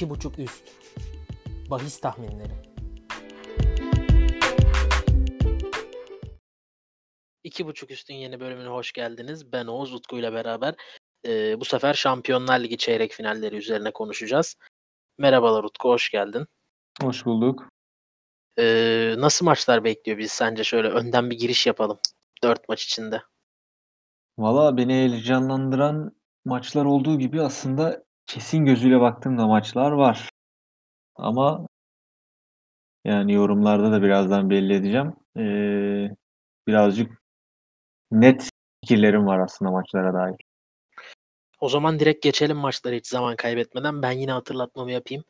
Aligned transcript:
2.5 0.00 0.42
üst. 0.42 0.62
Bahis 1.70 2.00
tahminleri. 2.00 2.52
İki 7.44 7.66
buçuk 7.66 7.90
üstün 7.90 8.14
yeni 8.14 8.40
bölümüne 8.40 8.68
hoş 8.68 8.92
geldiniz. 8.92 9.52
Ben 9.52 9.66
Oğuz 9.66 9.94
Utku 9.94 10.18
ile 10.18 10.32
beraber 10.32 10.74
e, 11.26 11.60
bu 11.60 11.64
sefer 11.64 11.94
Şampiyonlar 11.94 12.60
Ligi 12.60 12.76
çeyrek 12.76 13.12
finalleri 13.12 13.56
üzerine 13.56 13.90
konuşacağız. 13.90 14.56
Merhabalar 15.18 15.64
Utku, 15.64 15.88
hoş 15.88 16.10
geldin. 16.10 16.46
Hoş 17.02 17.26
bulduk. 17.26 17.68
E, 18.58 18.64
nasıl 19.18 19.46
maçlar 19.46 19.84
bekliyor 19.84 20.18
biz 20.18 20.32
sence? 20.32 20.64
Şöyle 20.64 20.88
önden 20.88 21.30
bir 21.30 21.38
giriş 21.38 21.66
yapalım. 21.66 21.98
Dört 22.42 22.68
maç 22.68 22.84
içinde. 22.84 23.22
Valla 24.38 24.76
beni 24.76 24.92
heyecanlandıran 24.92 26.16
maçlar 26.44 26.84
olduğu 26.84 27.18
gibi 27.18 27.42
aslında 27.42 28.09
kesin 28.30 28.64
gözüyle 28.64 29.00
baktığımda 29.00 29.46
maçlar 29.46 29.92
var. 29.92 30.30
Ama 31.16 31.66
yani 33.04 33.32
yorumlarda 33.32 33.92
da 33.92 34.02
birazdan 34.02 34.50
belli 34.50 34.74
edeceğim. 34.74 35.14
Ee, 35.36 36.16
birazcık 36.66 37.22
net 38.10 38.50
fikirlerim 38.84 39.26
var 39.26 39.38
aslında 39.38 39.70
maçlara 39.70 40.14
dair. 40.14 40.36
O 41.60 41.68
zaman 41.68 41.98
direkt 41.98 42.22
geçelim 42.22 42.56
maçları 42.56 42.94
hiç 42.94 43.06
zaman 43.06 43.36
kaybetmeden. 43.36 44.02
Ben 44.02 44.12
yine 44.12 44.32
hatırlatmamı 44.32 44.92
yapayım. 44.92 45.24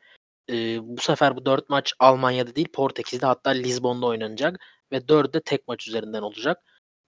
Ee, 0.49 0.79
bu 0.81 1.01
sefer 1.01 1.35
bu 1.35 1.45
dört 1.45 1.69
maç 1.69 1.93
Almanya'da 1.99 2.55
değil 2.55 2.71
Portekiz'de 2.73 3.25
hatta 3.25 3.49
Lizbon'da 3.49 4.05
oynanacak. 4.05 4.59
Ve 4.91 5.07
dördü 5.07 5.33
de 5.33 5.41
tek 5.41 5.67
maç 5.67 5.87
üzerinden 5.87 6.21
olacak. 6.21 6.63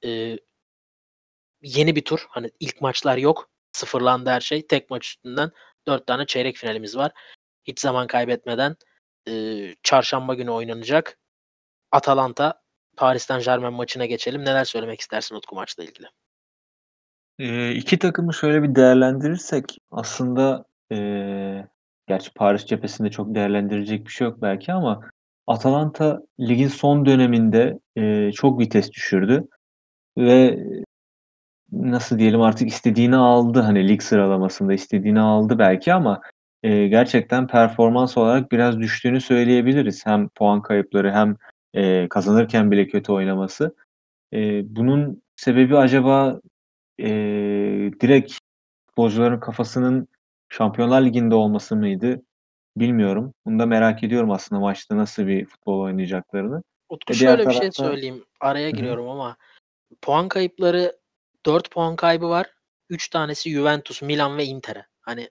Ee, 0.05 0.37
yeni 1.61 1.95
bir 1.95 2.05
tur. 2.05 2.25
Hani 2.29 2.51
ilk 2.59 2.81
maçlar 2.81 3.17
yok. 3.17 3.49
Sıfırlandı 3.71 4.29
her 4.29 4.41
şey. 4.41 4.67
Tek 4.67 4.89
maç 4.89 5.07
üstünden 5.07 5.51
dört 5.87 6.07
tane 6.07 6.25
çeyrek 6.25 6.57
finalimiz 6.57 6.97
var. 6.97 7.11
Hiç 7.65 7.79
zaman 7.79 8.07
kaybetmeden 8.07 8.75
e, 9.29 9.33
çarşamba 9.83 10.33
günü 10.33 10.49
oynanacak. 10.49 11.17
Atalanta 11.91 12.61
Paris 12.97 13.23
Saint 13.23 13.45
Germain 13.45 13.73
maçına 13.73 14.05
geçelim. 14.05 14.41
Neler 14.41 14.65
söylemek 14.65 15.01
istersin 15.01 15.35
Utku 15.35 15.55
maçla 15.55 15.83
ilgili? 15.83 16.07
Ee, 17.39 17.71
iki 17.71 17.99
takımı 17.99 18.33
şöyle 18.33 18.63
bir 18.63 18.75
değerlendirirsek 18.75 19.77
aslında 19.91 20.65
ee, 20.91 21.67
gerçi 22.07 22.33
Paris 22.33 22.65
cephesinde 22.65 23.11
çok 23.11 23.35
değerlendirecek 23.35 24.05
bir 24.05 24.11
şey 24.11 24.27
yok 24.27 24.41
belki 24.41 24.73
ama 24.73 25.09
Atalanta 25.47 26.21
ligin 26.39 26.67
son 26.67 27.05
döneminde 27.05 27.79
ee, 27.97 28.31
çok 28.31 28.59
vites 28.59 28.91
düşürdü 28.91 29.47
ve 30.17 30.59
nasıl 31.73 32.19
diyelim 32.19 32.41
artık 32.41 32.67
istediğini 32.67 33.15
aldı 33.15 33.59
hani 33.59 33.87
lig 33.87 34.01
sıralamasında 34.01 34.73
istediğini 34.73 35.19
aldı 35.19 35.59
belki 35.59 35.93
ama 35.93 36.21
e, 36.63 36.87
gerçekten 36.87 37.47
performans 37.47 38.17
olarak 38.17 38.51
biraz 38.51 38.79
düştüğünü 38.79 39.21
söyleyebiliriz. 39.21 40.05
Hem 40.05 40.29
puan 40.29 40.61
kayıpları 40.61 41.11
hem 41.11 41.35
e, 41.73 42.07
kazanırken 42.09 42.71
bile 42.71 42.87
kötü 42.87 43.11
oynaması. 43.11 43.75
E, 44.33 44.61
bunun 44.75 45.21
sebebi 45.35 45.77
acaba 45.77 46.39
e, 46.99 47.09
direkt 48.01 48.33
futbolcuların 48.87 49.39
kafasının 49.39 50.07
Şampiyonlar 50.49 51.01
Ligi'nde 51.01 51.35
olması 51.35 51.75
mıydı? 51.75 52.21
Bilmiyorum. 52.77 53.33
Bunu 53.45 53.59
da 53.59 53.65
merak 53.65 54.03
ediyorum 54.03 54.31
aslında 54.31 54.61
maçta 54.61 54.97
nasıl 54.97 55.27
bir 55.27 55.45
futbol 55.45 55.79
oynayacaklarını. 55.79 56.63
Utku 56.89 57.13
e 57.13 57.15
şöyle 57.15 57.47
bir 57.47 57.53
şey 57.53 57.71
söyleyeyim. 57.71 58.23
Araya 58.41 58.69
giriyorum 58.69 59.05
Hı-hı. 59.05 59.13
ama 59.13 59.37
puan 60.01 60.27
kayıpları 60.27 60.93
4 61.45 61.71
puan 61.71 61.95
kaybı 61.95 62.29
var. 62.29 62.47
3 62.89 63.09
tanesi 63.09 63.49
Juventus, 63.49 64.01
Milan 64.01 64.37
ve 64.37 64.45
Inter'e. 64.45 64.85
Hani 65.01 65.29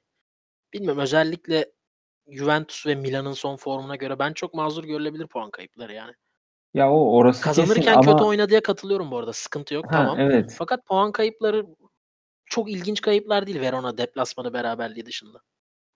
bilmiyorum 0.72 1.02
özellikle 1.02 1.72
Juventus 2.30 2.86
ve 2.86 2.94
Milan'ın 2.94 3.32
son 3.32 3.56
formuna 3.56 3.96
göre 3.96 4.19
ben 4.19 4.32
çok 4.32 4.54
mazur 4.54 4.84
görülebilir 4.84 5.26
puan 5.26 5.50
kayıpları 5.50 5.92
yani. 5.92 6.12
Ya 6.75 6.92
o 6.92 7.16
orası 7.16 7.42
Kazanırken 7.42 7.82
kesin 7.82 8.00
kötü 8.00 8.10
ama... 8.10 8.26
oynadıya 8.26 8.62
katılıyorum 8.62 9.10
bu 9.10 9.19
arada. 9.19 9.32
Sıkıntı 9.32 9.75
yok 9.75 9.84
ha, 9.87 9.91
tamam. 9.91 10.20
Evet. 10.20 10.54
Fakat 10.59 10.87
puan 10.87 11.12
kayıpları 11.12 11.66
çok 12.44 12.70
ilginç 12.70 13.00
kayıplar 13.00 13.47
değil 13.47 13.60
Verona 13.60 13.98
deplasmanı 13.98 14.53
beraberliği 14.53 15.06
dışında. 15.06 15.38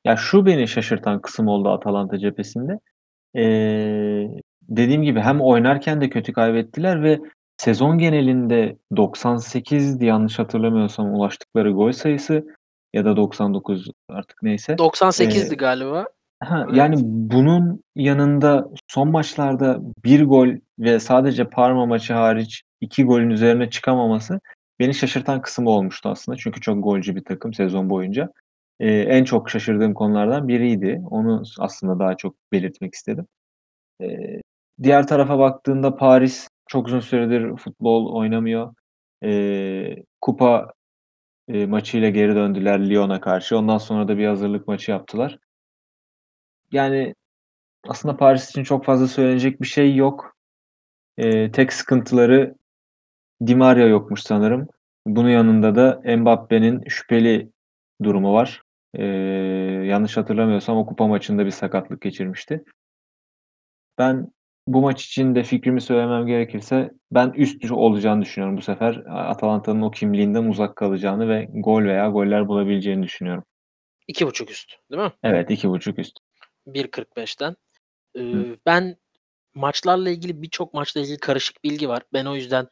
Ya 0.05 0.17
şu 0.17 0.47
beni 0.47 0.69
şaşırtan 0.69 1.21
kısım 1.21 1.49
oldu 1.49 1.69
Atalanta 1.69 2.19
cephesinde. 2.19 2.81
Ee, 3.37 4.43
dediğim 4.63 5.03
gibi 5.03 5.21
hem 5.21 5.41
oynarken 5.41 6.01
de 6.01 6.11
kötü 6.11 6.33
kaybettiler 6.33 7.03
ve 7.03 7.21
Sezon 7.57 7.99
genelinde 7.99 8.77
98'di 8.93 10.05
yanlış 10.05 10.39
hatırlamıyorsam 10.39 11.15
ulaştıkları 11.15 11.73
gol 11.73 11.93
sayısı 11.93 12.47
ya 12.95 13.05
da 13.05 13.17
99 13.17 13.91
artık 14.09 14.43
neyse. 14.43 14.73
98'di 14.73 15.55
ee, 15.55 15.57
galiba. 15.57 16.07
Ha, 16.41 16.65
evet. 16.67 16.77
Yani 16.77 16.97
bunun 17.05 17.83
yanında 17.97 18.69
son 18.89 19.11
maçlarda 19.11 19.79
bir 20.05 20.25
gol 20.25 20.49
ve 20.79 21.01
sadece 21.01 21.49
Parma 21.49 21.87
maçı 21.87 22.13
hariç 22.13 22.63
iki 22.81 23.05
golün 23.05 23.31
üzerine 23.31 23.71
çıkamaması 23.71 24.41
beni 24.81 24.95
şaşırtan 24.95 25.41
kısmı 25.41 25.71
olmuştu 25.71 26.09
aslında. 26.09 26.39
Çünkü 26.39 26.61
çok 26.61 26.85
golcü 26.85 27.17
bir 27.17 27.25
takım 27.25 27.55
sezon 27.55 27.91
boyunca. 27.91 28.33
Ee, 28.81 28.91
en 28.91 29.25
çok 29.25 29.51
şaşırdığım 29.51 29.95
konulardan 29.95 30.49
biriydi. 30.49 31.03
Onu 31.11 31.43
aslında 31.59 31.99
daha 31.99 32.17
çok 32.17 32.35
belirtmek 32.53 32.95
istedim. 32.95 33.27
Ee, 34.03 34.41
diğer 34.83 35.07
tarafa 35.07 35.39
baktığında 35.39 35.97
Paris 35.97 36.49
çok 36.67 36.87
uzun 36.89 37.01
süredir 37.01 37.57
futbol 37.57 38.15
oynamıyor. 38.15 38.75
Eee, 39.23 40.05
kupa, 40.21 40.73
eee, 41.49 41.67
maçıyla 41.67 42.11
geri 42.11 42.35
döndüler 42.37 42.91
Lyon'a 42.91 43.21
karşı. 43.21 43.59
Ondan 43.59 43.79
sonra 43.79 44.09
da 44.09 44.19
bir 44.19 44.27
hazırlık 44.29 44.69
maçı 44.69 44.91
yaptılar. 44.91 45.39
Yani 46.73 47.15
aslında 47.89 48.17
Paris 48.19 48.51
için 48.51 48.65
çok 48.65 48.85
fazla 48.87 49.09
söylenecek 49.09 49.63
bir 49.63 49.67
şey 49.67 49.97
yok. 49.97 50.37
Eee, 51.19 51.53
tek 51.53 51.75
sıkıntıları 51.75 52.57
Di 53.47 53.57
Maria 53.57 53.87
yokmuş 53.87 54.21
sanırım. 54.23 54.69
Bunun 55.07 55.31
yanında 55.31 55.75
da 55.77 56.03
Mbappe'nin 56.19 56.85
şüpheli 56.89 57.51
durumu 58.05 58.35
var. 58.35 58.63
Eee, 58.99 59.05
yanlış 59.87 60.17
hatırlamıyorsam 60.17 60.77
o 60.79 60.87
kupa 60.87 61.07
maçında 61.09 61.47
bir 61.47 61.51
sakatlık 61.51 62.03
geçirmişti. 62.03 62.65
Ben 63.99 64.33
bu 64.67 64.81
maç 64.81 65.05
için 65.05 65.35
de 65.35 65.43
fikrimi 65.43 65.81
söylemem 65.81 66.27
gerekirse 66.27 66.91
ben 67.11 67.31
üst 67.31 67.71
olacağını 67.71 68.23
düşünüyorum 68.23 68.57
bu 68.57 68.63
sefer. 68.63 69.03
Atalanta'nın 69.09 69.83
o 69.83 69.91
kimliğinden 69.91 70.45
uzak 70.45 70.77
kalacağını 70.77 71.29
ve 71.29 71.49
gol 71.55 71.83
veya 71.83 72.09
goller 72.09 72.49
bulabileceğini 72.49 73.03
düşünüyorum. 73.03 73.45
2.5 74.09 74.51
üst 74.51 74.73
değil 74.91 75.03
mi? 75.03 75.13
Evet 75.23 75.51
2.5 75.51 76.01
üst. 76.01 76.19
1.45'ten. 76.67 77.57
Ee, 78.19 78.57
ben 78.67 78.97
maçlarla 79.55 80.11
ilgili 80.11 80.43
birçok 80.43 80.75
maçla 80.75 81.01
ilgili 81.01 81.19
karışık 81.19 81.65
bilgi 81.65 81.89
var. 81.89 82.03
Ben 82.13 82.25
o 82.25 82.35
yüzden 82.35 82.69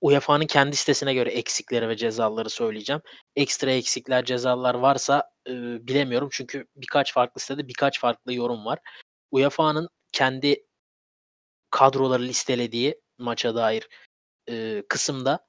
UEFA'nın 0.00 0.46
kendi 0.46 0.76
sitesine 0.76 1.14
göre 1.14 1.30
eksikleri 1.30 1.88
ve 1.88 1.96
cezaları 1.96 2.50
söyleyeceğim. 2.50 3.02
Ekstra 3.36 3.70
eksikler, 3.70 4.24
cezalar 4.24 4.74
varsa 4.74 5.30
e, 5.46 5.52
bilemiyorum. 5.86 6.28
Çünkü 6.32 6.66
birkaç 6.76 7.12
farklı 7.12 7.40
sitede 7.40 7.68
birkaç 7.68 8.00
farklı 8.00 8.34
yorum 8.34 8.64
var. 8.64 8.78
UEFA'nın 9.30 9.88
kendi 10.12 10.64
kadroları 11.70 12.22
listelediği 12.22 13.00
maça 13.18 13.54
dair 13.54 13.88
e, 14.48 14.82
kısımda 14.88 15.46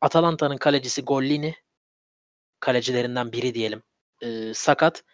Atalanta'nın 0.00 0.56
kalecisi 0.56 1.02
Gollini 1.02 1.54
kalecilerinden 2.60 3.32
biri 3.32 3.54
diyelim 3.54 3.82
e, 4.22 4.54
sakat. 4.54 5.04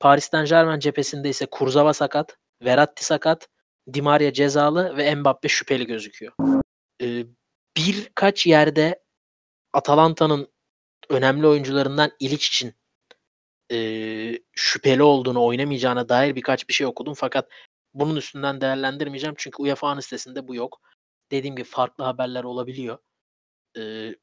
Paris 0.00 0.30
Saint 0.30 0.48
Germain 0.48 0.80
cephesinde 0.80 1.28
ise 1.28 1.46
Kurzawa 1.46 1.94
sakat, 1.94 2.36
Verratti 2.64 3.04
sakat, 3.04 3.48
Di 3.92 4.02
Maria 4.02 4.32
cezalı 4.32 4.96
ve 4.96 5.14
Mbappe 5.14 5.48
şüpheli 5.48 5.86
gözüküyor. 5.86 6.32
E, 7.02 7.24
birkaç 7.76 8.46
yerde 8.46 9.02
Atalanta'nın 9.72 10.52
önemli 11.08 11.46
oyuncularından 11.46 12.10
İliç 12.20 12.48
için 12.48 12.74
e, 13.72 13.78
şüpheli 14.52 15.02
olduğunu 15.02 15.44
oynamayacağına 15.44 16.08
dair 16.08 16.34
birkaç 16.34 16.68
bir 16.68 16.74
şey 16.74 16.86
okudum 16.86 17.14
fakat 17.14 17.48
bunun 17.94 18.16
üstünden 18.16 18.60
değerlendirmeyeceğim 18.60 19.34
çünkü 19.38 19.62
UEFA'nın 19.62 20.00
sitesinde 20.00 20.48
bu 20.48 20.54
yok. 20.54 20.80
Dediğim 21.30 21.56
gibi 21.56 21.68
farklı 21.68 22.04
haberler 22.04 22.44
olabiliyor. 22.44 22.98
Ee, 23.78 24.14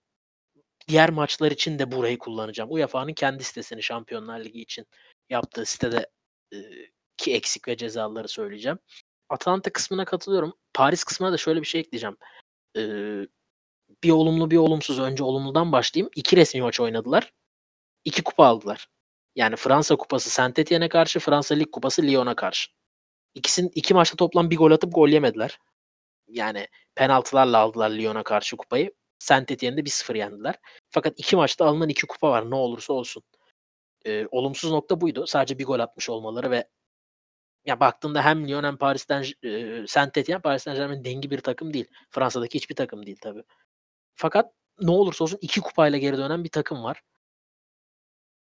diğer 0.87 1.09
maçlar 1.09 1.51
için 1.51 1.79
de 1.79 1.91
burayı 1.91 2.17
kullanacağım. 2.17 2.71
UEFA'nın 2.71 3.13
kendi 3.13 3.43
sitesini 3.43 3.83
Şampiyonlar 3.83 4.39
Ligi 4.39 4.61
için 4.61 4.87
yaptığı 5.29 5.65
sitede 5.65 6.09
e, 6.53 6.57
ki 7.17 7.33
eksik 7.35 7.67
ve 7.67 7.77
cezaları 7.77 8.27
söyleyeceğim. 8.27 8.79
Atalanta 9.29 9.73
kısmına 9.73 10.05
katılıyorum. 10.05 10.53
Paris 10.73 11.03
kısmına 11.03 11.31
da 11.31 11.37
şöyle 11.37 11.61
bir 11.61 11.67
şey 11.67 11.81
ekleyeceğim. 11.81 12.17
Ee, 12.77 13.27
bir 14.03 14.11
olumlu 14.11 14.51
bir 14.51 14.57
olumsuz. 14.57 14.99
Önce 14.99 15.23
olumludan 15.23 15.71
başlayayım. 15.71 16.11
İki 16.15 16.37
resmi 16.37 16.61
maç 16.61 16.79
oynadılar. 16.79 17.33
İki 18.05 18.23
kupa 18.23 18.45
aldılar. 18.45 18.87
Yani 19.35 19.55
Fransa 19.55 19.95
kupası 19.95 20.29
Saint 20.29 20.59
Etienne'e 20.59 20.89
karşı, 20.89 21.19
Fransa 21.19 21.55
Lig 21.55 21.71
kupası 21.71 22.03
Lyon'a 22.03 22.35
karşı. 22.35 22.71
İkisinin 23.35 23.71
iki 23.75 23.93
maçta 23.93 24.15
toplam 24.15 24.49
bir 24.49 24.57
gol 24.57 24.71
atıp 24.71 24.93
gol 24.95 25.09
yemediler. 25.09 25.59
Yani 26.27 26.67
penaltılarla 26.95 27.59
aldılar 27.59 27.91
Lyon'a 27.91 28.23
karşı 28.23 28.57
kupayı. 28.57 28.91
Saint 29.19 29.51
Etienne'de 29.51 29.85
1-0 29.85 30.15
yendiler. 30.15 30.55
Fakat 30.91 31.13
iki 31.19 31.35
maçta 31.35 31.65
alınan 31.65 31.89
iki 31.89 32.07
kupa 32.07 32.31
var 32.31 32.51
ne 32.51 32.55
olursa 32.55 32.93
olsun. 32.93 33.23
Eee, 34.05 34.27
olumsuz 34.31 34.71
nokta 34.71 35.01
buydu. 35.01 35.27
Sadece 35.27 35.59
bir 35.59 35.65
gol 35.65 35.79
atmış 35.81 36.09
olmaları 36.09 36.51
ve 36.51 36.69
ya 37.65 37.79
baktığında 37.79 38.25
hem 38.25 38.47
Lyon 38.49 38.63
hem 38.63 38.77
Paris'ten 38.77 39.23
j 39.23 39.33
eee, 39.43 39.85
Saint-Étienne, 39.87 40.41
Paris 40.41 40.63
Saint-Germain'in 40.63 41.05
dengi 41.05 41.31
bir 41.31 41.39
takım 41.41 41.73
değil. 41.73 41.87
Fransa'daki 42.11 42.55
hiçbir 42.55 42.75
takım 42.75 43.05
değil 43.05 43.17
tabii. 43.21 43.43
Fakat 44.15 44.53
ne 44.81 44.91
olursa 44.91 45.23
olsun 45.23 45.39
2 45.41 45.61
kupayla 45.61 45.99
geri 45.99 46.17
dönen 46.17 46.43
bir 46.43 46.49
takım 46.49 46.83
var. 46.83 47.01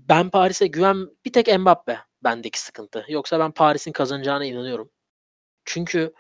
Ben 0.01 0.31
Paris'e 0.31 0.67
güven 0.67 1.09
bir 1.25 1.33
tek 1.33 1.59
Mbappe 1.59 1.99
bendeki 2.25 2.61
sıkıntı. 2.61 3.05
Yoksa 3.09 3.39
ben 3.39 3.53
Paris'in 3.53 3.93
kazanacağına 3.93 4.45
inanıyorum. 4.45 4.91
Çünkü 5.65 6.15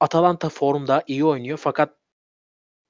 Atalanta 0.00 0.48
formda, 0.48 1.04
iyi 1.06 1.24
oynuyor 1.24 1.58
fakat 1.58 1.98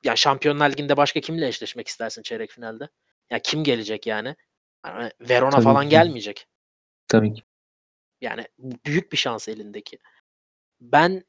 ya 0.04 0.16
Şampiyonlar 0.16 0.70
Ligi'nde 0.70 0.96
başka 0.96 1.20
kimle 1.20 1.48
eşleşmek 1.48 1.88
istersin 1.88 2.22
çeyrek 2.22 2.50
finalde? 2.50 2.88
Ya 3.30 3.38
kim 3.38 3.64
gelecek 3.64 4.06
yani? 4.06 4.36
Hani 4.82 5.12
Verona 5.20 5.50
Tabii 5.50 5.64
falan 5.64 5.84
ki. 5.84 5.90
gelmeyecek. 5.90 6.46
Tabii 7.08 7.34
ki. 7.34 7.42
Yani 8.20 8.46
büyük 8.58 9.12
bir 9.12 9.16
şans 9.16 9.48
elindeki. 9.48 9.98
Ben, 10.80 11.24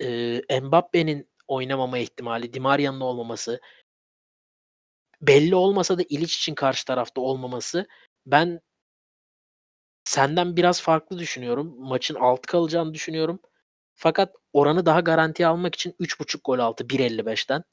eee, 0.00 0.60
Mbappe'nin 0.60 1.30
oynamama 1.48 1.98
ihtimali, 1.98 2.52
Di 2.52 2.60
Maria'nın 2.60 3.00
olmaması 3.00 3.60
belli 5.20 5.54
olmasa 5.54 5.98
da 5.98 6.02
İliç 6.08 6.36
için 6.36 6.54
karşı 6.54 6.84
tarafta 6.84 7.20
olmaması 7.20 7.86
ben 8.26 8.60
senden 10.10 10.56
biraz 10.56 10.82
farklı 10.82 11.18
düşünüyorum. 11.18 11.74
Maçın 11.78 12.14
6 12.14 12.46
kalacağını 12.48 12.94
düşünüyorum. 12.94 13.40
Fakat 13.96 14.34
oranı 14.52 14.86
daha 14.86 15.00
garantiye 15.00 15.48
almak 15.48 15.74
için 15.74 15.94
3.5 16.00 16.42
gol 16.44 16.58
altı 16.58 16.88
1.55'ten. 16.88 17.64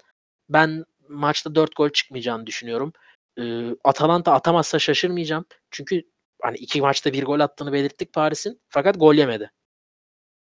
Ben 0.49 0.85
maçta 1.09 1.55
4 1.55 1.75
gol 1.77 1.89
çıkmayacağını 1.89 2.45
düşünüyorum. 2.47 2.93
Eee, 3.37 3.75
Atalanta 3.83 4.33
atamazsa 4.33 4.79
şaşırmayacağım. 4.79 5.45
Çünkü 5.71 6.03
hani 6.43 6.57
2 6.57 6.81
maçta 6.81 7.13
1 7.13 7.23
gol 7.25 7.39
attığını 7.39 7.73
belirttik 7.73 8.13
Paris'in 8.13 8.61
fakat 8.69 8.99
gol 8.99 9.15
yemedi. 9.15 9.51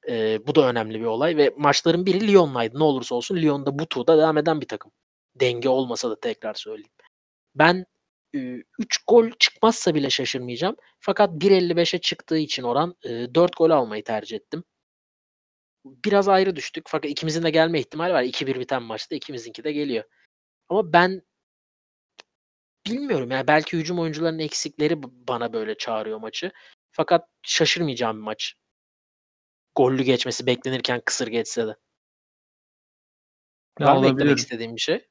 Eee, 0.07 0.39
bu 0.47 0.55
da 0.55 0.69
önemli 0.69 0.99
bir 0.99 1.05
olay 1.05 1.37
ve 1.37 1.53
maçların 1.57 2.05
biri 2.05 2.27
Lyon'laydı. 2.27 2.79
Ne 2.79 2.83
olursa 2.83 3.15
olsun 3.15 3.35
Lyon 3.37 3.65
da 3.65 3.79
bu 3.79 3.85
turda 3.85 4.17
devam 4.17 4.37
eden 4.37 4.61
bir 4.61 4.67
takım. 4.67 4.91
Denge 5.35 5.69
olmasa 5.69 6.09
da 6.09 6.19
tekrar 6.19 6.53
söyleyeyim. 6.53 6.91
Ben, 7.55 7.85
3 8.79 8.97
gol 9.07 9.29
çıkmazsa 9.39 9.95
bile 9.95 10.09
şaşırmayacağım. 10.09 10.75
Fakat 10.99 11.29
1.55'e 11.29 11.99
çıktığı 11.99 12.37
için 12.37 12.63
oran, 12.63 12.95
eee, 13.03 13.35
4 13.35 13.57
gol 13.57 13.69
almayı 13.69 14.03
tercih 14.03 14.35
ettim. 14.37 14.63
Biraz 15.85 16.27
ayrı 16.29 16.55
düştük 16.55 16.85
fakat 16.87 17.11
ikimizin 17.11 17.43
de 17.43 17.49
gelme 17.49 17.79
ihtimali 17.79 18.13
var. 18.13 18.23
2-1 18.23 18.59
biten 18.59 18.83
maçta 18.83 19.15
ikimizinki 19.15 19.63
de 19.63 19.71
geliyor. 19.71 20.03
Ama 20.69 20.93
ben 20.93 21.21
bilmiyorum 22.87 23.31
ya 23.31 23.47
belki 23.47 23.77
hücum 23.77 23.99
oyuncularının 23.99 24.39
eksikleri 24.39 25.03
bana 25.03 25.53
böyle 25.53 25.77
çağırıyor 25.77 26.17
maçı. 26.19 26.51
Fakat 26.91 27.27
şaşırmayacağım 27.43 28.17
bir 28.17 28.23
maç. 28.23 28.53
Gollü 29.75 30.03
geçmesi 30.03 30.45
beklenirken 30.45 31.01
kısır 31.05 31.27
geçse 31.27 31.67
de. 31.67 31.75
Ya, 33.79 33.87
Var 33.87 33.93
mı 33.93 33.99
eklemek 33.99 34.21
olabilir. 34.21 34.37
istediğin 34.37 34.75
bir 34.75 34.81
şey? 34.81 35.07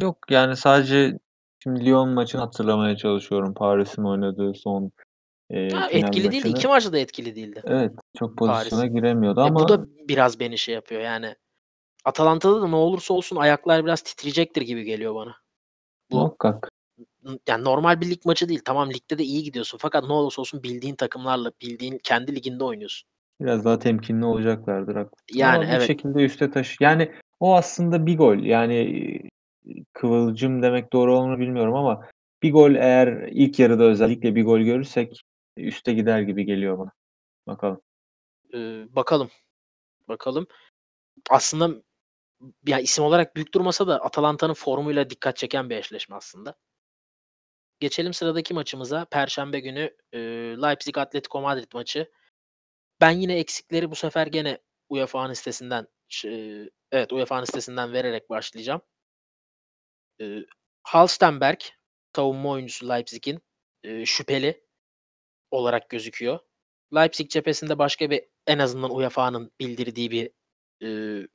Yok, 0.00 0.18
yani 0.30 0.56
sadece 0.56 1.18
şimdi 1.62 1.84
Lyon 1.86 2.08
maçını 2.08 2.40
hatırlamaya 2.40 2.96
çalışıyorum. 2.96 3.54
Paris'in 3.54 4.02
oynadığı 4.02 4.54
son, 4.54 4.92
eee, 5.50 5.68
Ha, 5.72 5.88
final 5.88 6.08
etkili 6.08 6.24
değildi. 6.24 6.36
maçını. 6.36 6.58
2 6.58 6.68
maçta 6.68 6.92
da 6.92 6.98
etkili 6.98 7.36
değildi. 7.36 7.62
Evet, 7.66 7.92
çok 8.18 8.36
pozisyona 8.38 8.80
Paris. 8.82 8.94
giremiyordu 8.94 9.40
Ya, 9.40 9.54
bu 9.54 9.58
ama 9.60 9.68
da 9.68 9.86
biraz 10.08 10.40
beni 10.40 10.58
şey 10.58 10.74
yapıyor 10.74 11.00
yani. 11.00 11.34
Atalanta'da 12.04 12.62
da 12.62 12.68
ne 12.68 12.76
olursa 12.76 13.14
olsun 13.14 13.36
ayaklar 13.36 13.84
biraz 13.84 14.02
titreyecektir 14.02 14.62
gibi 14.62 14.84
geliyor 14.84 15.14
bana. 15.14 15.34
Bu 16.10 16.16
Muhakkak. 16.16 16.68
yani 17.48 17.64
normal 17.64 18.00
bir 18.00 18.10
lig 18.10 18.20
maçı 18.24 18.48
değil. 18.48 18.60
Tamam 18.64 18.90
ligde 18.90 19.18
de 19.18 19.24
iyi 19.24 19.42
gidiyorsun 19.42 19.78
fakat 19.78 20.04
ne 20.04 20.12
olursa 20.12 20.40
olsun 20.42 20.62
bildiğin 20.62 20.94
takımlarla, 20.94 21.52
bildiğin 21.62 21.98
kendi 22.02 22.34
liginde 22.34 22.64
oynuyorsun. 22.64 23.08
Biraz 23.40 23.64
daha 23.64 23.78
temkinli 23.78 24.24
olacaklardır, 24.24 24.96
haklısın 24.96 25.38
Yani, 25.38 25.56
ama 25.56 25.62
bir 25.64 25.68
evet. 25.76 25.86
şekilde 25.86 26.24
üste 26.24 26.50
taşı 26.50 26.76
yani 26.80 27.12
o 27.40 27.54
aslında 27.56 28.06
bir 28.06 28.18
gol. 28.18 28.36
Yani, 28.38 29.20
kıvılcım 29.92 30.62
demek 30.62 30.92
doğru 30.92 31.18
olur 31.18 31.38
bilmiyorum 31.38 31.74
ama 31.74 32.06
bir 32.42 32.52
gol 32.52 32.74
eğer 32.74 33.28
ilk 33.32 33.58
yarıda 33.58 33.84
özellikle 33.84 34.34
bir 34.34 34.44
gol 34.44 34.60
görürsek 34.60 35.22
üste 35.56 35.94
gider 35.94 36.20
gibi 36.20 36.44
geliyor 36.46 36.78
bana. 36.78 36.92
Bakalım. 37.46 37.80
Eee, 38.54 38.86
bakalım, 38.90 39.30
bakalım. 40.08 40.46
Aslında 41.30 41.82
ya 42.66 42.80
isim 42.80 43.04
olarak 43.04 43.36
büyük 43.36 43.54
durmasa 43.54 43.88
da 43.88 44.04
Atalanta'nın 44.04 44.54
formuyla 44.54 45.10
dikkat 45.10 45.36
çeken 45.36 45.70
bir 45.70 45.76
eşleşme 45.76 46.16
aslında. 46.16 46.56
Geçelim 47.80 48.12
sıradaki 48.14 48.54
maçımıza. 48.54 49.04
Perşembe 49.04 49.60
günü, 49.60 49.96
eee, 50.12 50.20
Leipzig 50.62 50.98
Atletico 50.98 51.40
Madrid 51.40 51.72
maçı. 51.74 52.10
Ben 53.00 53.10
yine 53.10 53.38
eksikleri 53.38 53.90
bu 53.90 53.94
sefer 53.96 54.26
gene 54.26 54.58
UEFA'nın 54.88 55.32
sitesinden 55.32 55.88
eee, 56.24 56.70
evet 56.92 57.12
UEFA'nın 57.12 57.44
sitesinden 57.44 57.92
vererek 57.92 58.30
başlayacağım. 58.30 58.82
Eee, 60.20 60.46
Halstenberg 60.82 61.60
savunma 62.16 62.50
oyuncusu 62.50 62.88
Leipzig'in, 62.88 63.40
eee, 63.84 64.06
şüpheli 64.06 64.64
olarak 65.52 65.90
gözüküyor. 65.90 66.40
Leipzig 66.96 67.30
cephesinde 67.30 67.78
başka 67.78 68.10
bir 68.10 68.24
en 68.46 68.60
azından 68.60 68.96
UEFA'nın 68.96 69.52
bildirdiği 69.60 70.10
bir, 70.10 70.30
eee, 70.80 71.28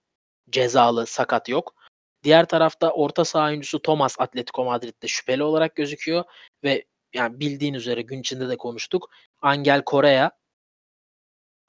cezalı, 0.50 1.08
sakat 1.08 1.50
yok. 1.50 1.76
Diğer 2.24 2.46
tarafta 2.50 2.92
orta 2.92 3.26
saha 3.26 3.48
oyuncusu 3.50 3.84
Thomas 3.84 4.16
Atletico 4.20 4.66
Madrid'de 4.66 5.08
şüpheli 5.08 5.44
olarak 5.44 5.76
gözüküyor 5.78 6.26
ve 6.64 6.86
yani 7.16 7.42
bildiğin 7.42 7.76
üzere 7.76 8.04
gün 8.04 8.20
içinde 8.22 8.50
de 8.50 8.58
konuştuk. 8.58 9.10
Angel 9.42 9.84
Correa 9.88 10.32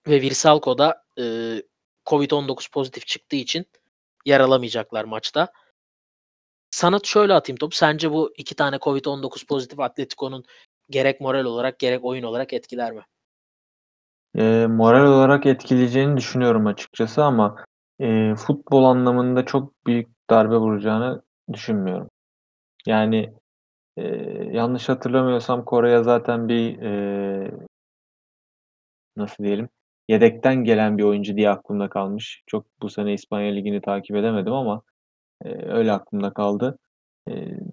ve 0.08 0.22
Vrsaljko 0.22 0.78
da, 0.78 1.04
eee, 1.16 1.62
COVID-19 2.06 2.68
pozitif 2.70 3.06
çıktığı 3.06 3.36
için 3.36 3.66
yer 4.26 4.40
alamayacaklar 4.40 5.04
maçta. 5.04 5.52
Sana 6.74 6.98
şöyle 7.04 7.34
atayım 7.34 7.56
topu. 7.56 7.76
Sence 7.76 8.10
bu 8.10 8.32
2 8.36 8.54
tane 8.54 8.76
COVID-19 8.78 9.46
pozitif 9.46 9.80
Atletico'nun 9.80 10.44
gerek 10.90 11.20
moral 11.20 11.44
olarak 11.44 11.78
gerek 11.78 12.04
oyun 12.04 12.22
olarak 12.22 12.52
etkiler 12.52 12.92
mi? 12.92 13.02
Eee, 14.34 14.66
moral 14.66 15.06
olarak 15.06 15.46
etkileyeceğini 15.46 16.16
düşünüyorum 16.16 16.66
açıkçası 16.66 17.24
ama, 17.24 17.56
eee, 18.00 18.34
futbol 18.34 18.84
anlamında 18.84 19.44
çok 19.44 19.86
büyük 19.86 20.08
darbe 20.30 20.56
vuracağını 20.56 21.22
düşünmüyorum. 21.52 22.08
Yani, 22.86 23.34
eee, 23.98 24.50
yanlış 24.52 24.88
hatırlamıyorsam 24.88 25.64
Correa 25.66 26.02
zaten 26.02 26.48
bir, 26.48 26.78
eee 26.82 27.52
nasıl 29.16 29.44
diyelim, 29.44 29.68
yedekten 30.08 30.64
gelen 30.64 30.98
bir 30.98 31.02
oyuncu 31.02 31.36
diye 31.36 31.50
aklımda 31.50 31.88
kalmış. 31.88 32.42
Çok 32.46 32.66
bu 32.82 32.90
sene 32.90 33.12
İspanya 33.14 33.52
Ligi'ni 33.54 33.80
takip 33.80 34.16
edemedim 34.16 34.52
ama, 34.52 34.82
öyle 35.44 35.92
aklımda 35.92 36.32
kaldı. 36.32 36.78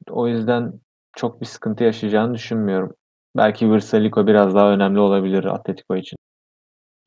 O 0.09 0.27
yüzden 0.27 0.73
çok 1.15 1.41
bir 1.41 1.45
sıkıntı 1.45 1.83
yaşayacağını 1.83 2.33
düşünmüyorum. 2.33 2.95
Belki 3.37 3.71
Vrsaljko 3.71 4.27
biraz 4.27 4.55
daha 4.55 4.71
önemli 4.71 4.99
olabilir 4.99 5.43
Atletico 5.45 5.95
için. 5.95 6.17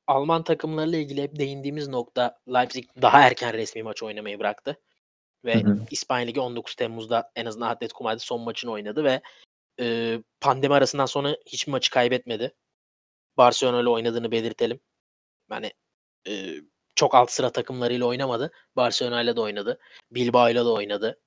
Alman 0.06 0.44
takımlarıyla 0.44 0.98
ilgili 0.98 1.22
hep 1.22 1.38
değindiğimiz 1.38 1.88
nokta 1.88 2.38
Leipzig 2.48 2.84
daha 3.02 3.20
erken 3.26 3.52
resmi 3.52 3.82
maç 3.82 4.02
oynamayı 4.02 4.38
bıraktı 4.38 4.70
Hı 5.44 5.48
ve 5.48 5.62
hı. 5.62 5.78
İspanya 5.90 6.26
Ligi 6.26 6.40
19 6.40 6.74
Temmuz'da 6.74 7.30
en 7.36 7.46
azından 7.46 7.68
Atletico 7.70 8.04
Madrid 8.04 8.20
son 8.20 8.40
maçını 8.40 8.70
oynadı 8.70 9.04
ve, 9.04 9.20
eee, 9.78 10.22
pandemi 10.40 10.74
arasından 10.74 11.06
sonra 11.06 11.36
hiçbir 11.46 11.72
maçı 11.72 11.90
kaybetmedi. 11.90 12.54
Barcelona'yla 13.36 13.90
oynadığını 13.90 14.30
belirtelim. 14.30 14.80
Yani, 15.50 15.72
eee, 16.26 16.62
çok 16.94 17.14
alt 17.14 17.30
sıra 17.30 17.50
takımlarıyla 17.50 18.06
oynamadı. 18.06 18.52
Barcelona'yla 18.76 19.36
da 19.36 19.40
oynadı. 19.42 19.78
Bilbao'yla 20.10 20.64
da 20.64 20.72
oynadı. 20.72 21.20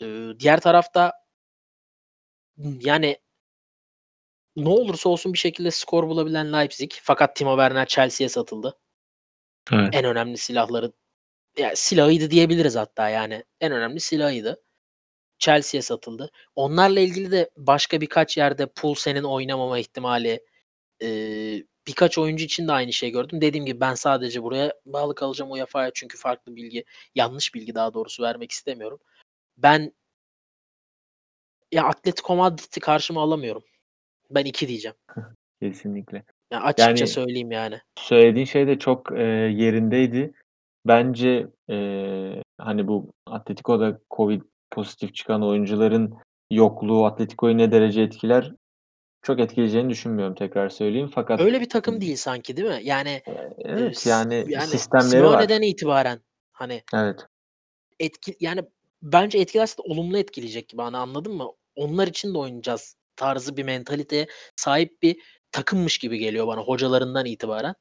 Eee, 0.00 0.38
diğer 0.40 0.60
tarafta 0.60 1.12
yani 2.58 3.18
ne 4.56 4.68
olursa 4.68 5.08
olsun 5.08 5.32
bir 5.32 5.38
şekilde 5.38 5.70
skor 5.70 6.08
bulabilen 6.08 6.52
Leipzig 6.52 6.90
fakat 7.02 7.36
Timo 7.36 7.52
Werner 7.56 7.86
Chelsea'ye 7.86 8.28
satıldı. 8.28 8.78
Evet. 9.72 9.88
En 9.94 10.04
önemli 10.04 10.38
silahları 10.38 10.92
ya 11.58 11.76
silahıydı 11.76 12.30
diyebiliriz 12.30 12.76
hatta 12.76 13.08
yani. 13.08 13.44
En 13.60 13.72
önemli 13.72 14.00
silahıydı. 14.00 14.62
Chelsea'ye 15.38 15.82
satıldı. 15.82 16.30
Onlarla 16.56 17.00
ilgili 17.00 17.30
de 17.32 17.50
başka 17.56 18.00
birkaç 18.00 18.36
yerde 18.36 18.66
Poulsen'in 18.66 19.24
oynamama 19.24 19.78
ihtimali, 19.78 20.46
eee, 21.00 21.64
birkaç 21.86 22.18
oyuncu 22.18 22.44
için 22.44 22.68
de 22.68 22.72
aynı 22.72 22.92
şeyi 22.92 23.12
gördüm. 23.12 23.40
Dediğim 23.40 23.66
gibi 23.66 23.80
ben 23.80 23.94
sadece 23.94 24.42
buraya 24.42 24.72
bağlı 24.86 25.14
kalacağım 25.14 25.50
UEFA'ya 25.50 25.90
çünkü 25.94 26.18
farklı 26.18 26.56
bilgi, 26.56 26.84
yanlış 27.14 27.54
bilgi 27.54 27.74
daha 27.74 27.94
doğrusu 27.94 28.22
vermek 28.22 28.50
istemiyorum. 28.50 29.00
Ben 29.56 29.92
ya 31.72 31.84
Atletico 31.84 32.36
Madrid'i 32.36 32.80
karşıma 32.80 33.22
alamıyorum. 33.22 33.64
Ben 34.30 34.44
2 34.44 34.68
diyeceğim. 34.68 34.96
Kesinlikle. 35.62 36.24
Ya 36.50 36.60
açıkça 36.62 36.88
Yani 36.90 37.06
söyleyeyim 37.06 37.50
yani. 37.50 37.80
söylediğin 37.98 38.46
şey 38.46 38.66
de 38.66 38.78
çok, 38.78 39.12
eee, 39.12 39.22
yerindeydi. 39.56 40.32
Bence, 40.86 41.46
eee, 41.68 42.42
hani, 42.58 42.88
bu 42.88 43.10
Atletico'da 43.26 44.00
COVID 44.16 44.42
pozitif 44.70 45.14
çıkan 45.14 45.42
oyuncuların 45.42 46.14
yokluğu 46.50 47.06
Atletico'yu 47.06 47.58
ne 47.58 47.72
derece 47.72 48.02
etkiler? 48.02 48.52
Çok 49.22 49.40
etkileyeceğini 49.40 49.90
düşünmüyorum 49.90 50.34
tekrar 50.34 50.68
söyleyeyim. 50.68 51.10
Fakat 51.14 51.40
Öyle 51.40 51.60
bir 51.60 51.68
takım 51.68 52.00
değil 52.00 52.16
sanki 52.16 52.56
değil 52.56 52.68
mi? 52.68 52.80
Yani 52.82 53.22
Eee, 53.26 53.34
eee, 53.58 53.64
evet, 53.64 54.06
yani 54.06 54.44
yani 54.48 54.66
sistemleri 54.68 55.22
var. 55.24 55.28
Simeone'den 55.28 55.62
itibaren 55.62 56.20
hani 56.52 56.82
Evet. 56.94 57.26
etki 58.00 58.36
yani 58.40 58.62
bence 59.02 59.38
etkilerse 59.38 59.78
de 59.78 59.82
olumlu 59.82 60.18
etkileyecek 60.18 60.68
gibi 60.68 60.82
hani 60.82 60.96
anladın 60.96 61.34
mı? 61.34 61.48
Onlar 61.76 62.06
için 62.06 62.34
de 62.34 62.38
oynayacağız 62.38 62.96
tarzı 63.16 63.56
bir 63.56 63.64
mentaliteye 63.64 64.26
sahip 64.56 65.02
bir 65.02 65.16
takımmış 65.52 65.98
gibi 65.98 66.18
geliyor 66.18 66.46
bana 66.46 66.60
hocalarından 66.60 67.26
itibaren. 67.26 67.74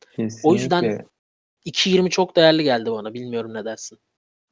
O 0.43 0.53
yüzden 0.53 0.81
Kesinlikle. 0.81 1.05
2.20 1.65 2.09
çok 2.09 2.35
değerli 2.35 2.63
geldi 2.63 2.91
bana. 2.91 3.13
Bilmiyorum 3.13 3.53
ne 3.53 3.65
dersin? 3.65 3.97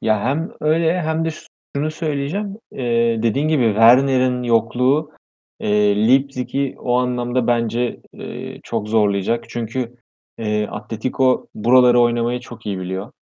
Ya 0.02 0.20
hem 0.24 0.52
öyle 0.60 1.02
hem 1.02 1.24
de 1.24 1.30
şunu 1.76 1.90
söyleyeceğim. 1.90 2.58
Eee, 2.72 3.22
dediğin 3.22 3.48
gibi 3.48 3.64
Werner'in 3.66 4.42
yokluğu, 4.42 5.12
eee, 5.60 6.08
Leipzig'i 6.08 6.76
o 6.78 6.96
anlamda 6.98 7.46
bence, 7.46 8.00
eee, 8.12 8.60
çok 8.64 8.88
zorlayacak. 8.88 9.44
Çünkü, 9.50 9.96
eee, 10.38 10.66
Atletico 10.66 11.46
buraları 11.54 12.00
oynamayı 12.00 12.40
çok 12.40 12.66
iyi 12.66 12.78
biliyor. 12.78 13.12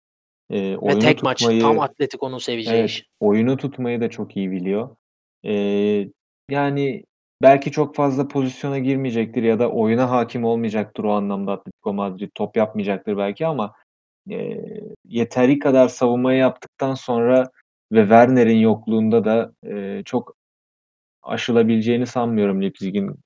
Ve 0.53 0.79
oyunu 0.79 1.01
tek 1.01 1.23
maç. 1.23 1.39
Tam 1.41 1.59
tutmayı 1.59 1.83
Atletico'nun 1.83 2.39
seveceği 2.39 2.81
Evet, 2.81 2.91
iş. 2.91 3.05
oyunu 3.21 3.57
tutmayı 3.57 4.01
da 4.01 4.11
çok 4.11 4.37
iyi 4.37 4.51
biliyor. 4.51 4.97
Eee, 5.45 6.11
yani 6.51 7.05
belki 7.43 7.71
çok 7.73 7.95
fazla 7.97 8.29
pozisyona 8.29 8.79
girmeyecektir 8.79 9.43
ya 9.43 9.59
da 9.59 9.71
oyuna 9.73 10.11
hâkim 10.11 10.45
olmayacaktır 10.45 11.05
o 11.05 11.13
anlamda 11.13 11.53
Atletico 11.53 11.95
Madrid. 11.95 12.31
Top 12.35 12.57
yapmayacaktır 12.57 13.17
belki 13.19 13.47
ama, 13.47 13.73
eee, 14.29 14.83
yeteri 15.09 15.59
kadar 15.61 15.89
savunmayı 15.89 16.39
yaptıktan 16.41 16.95
sonra 16.95 17.51
ve 17.93 18.01
Werner'in 18.03 18.59
yokluğunda 18.59 19.25
da, 19.25 19.53
eee, 19.67 20.03
çok 20.05 20.35
aşılabileceğini 21.29 22.07
sanmıyorum 22.07 22.63
Leipzig'in. 22.63 23.17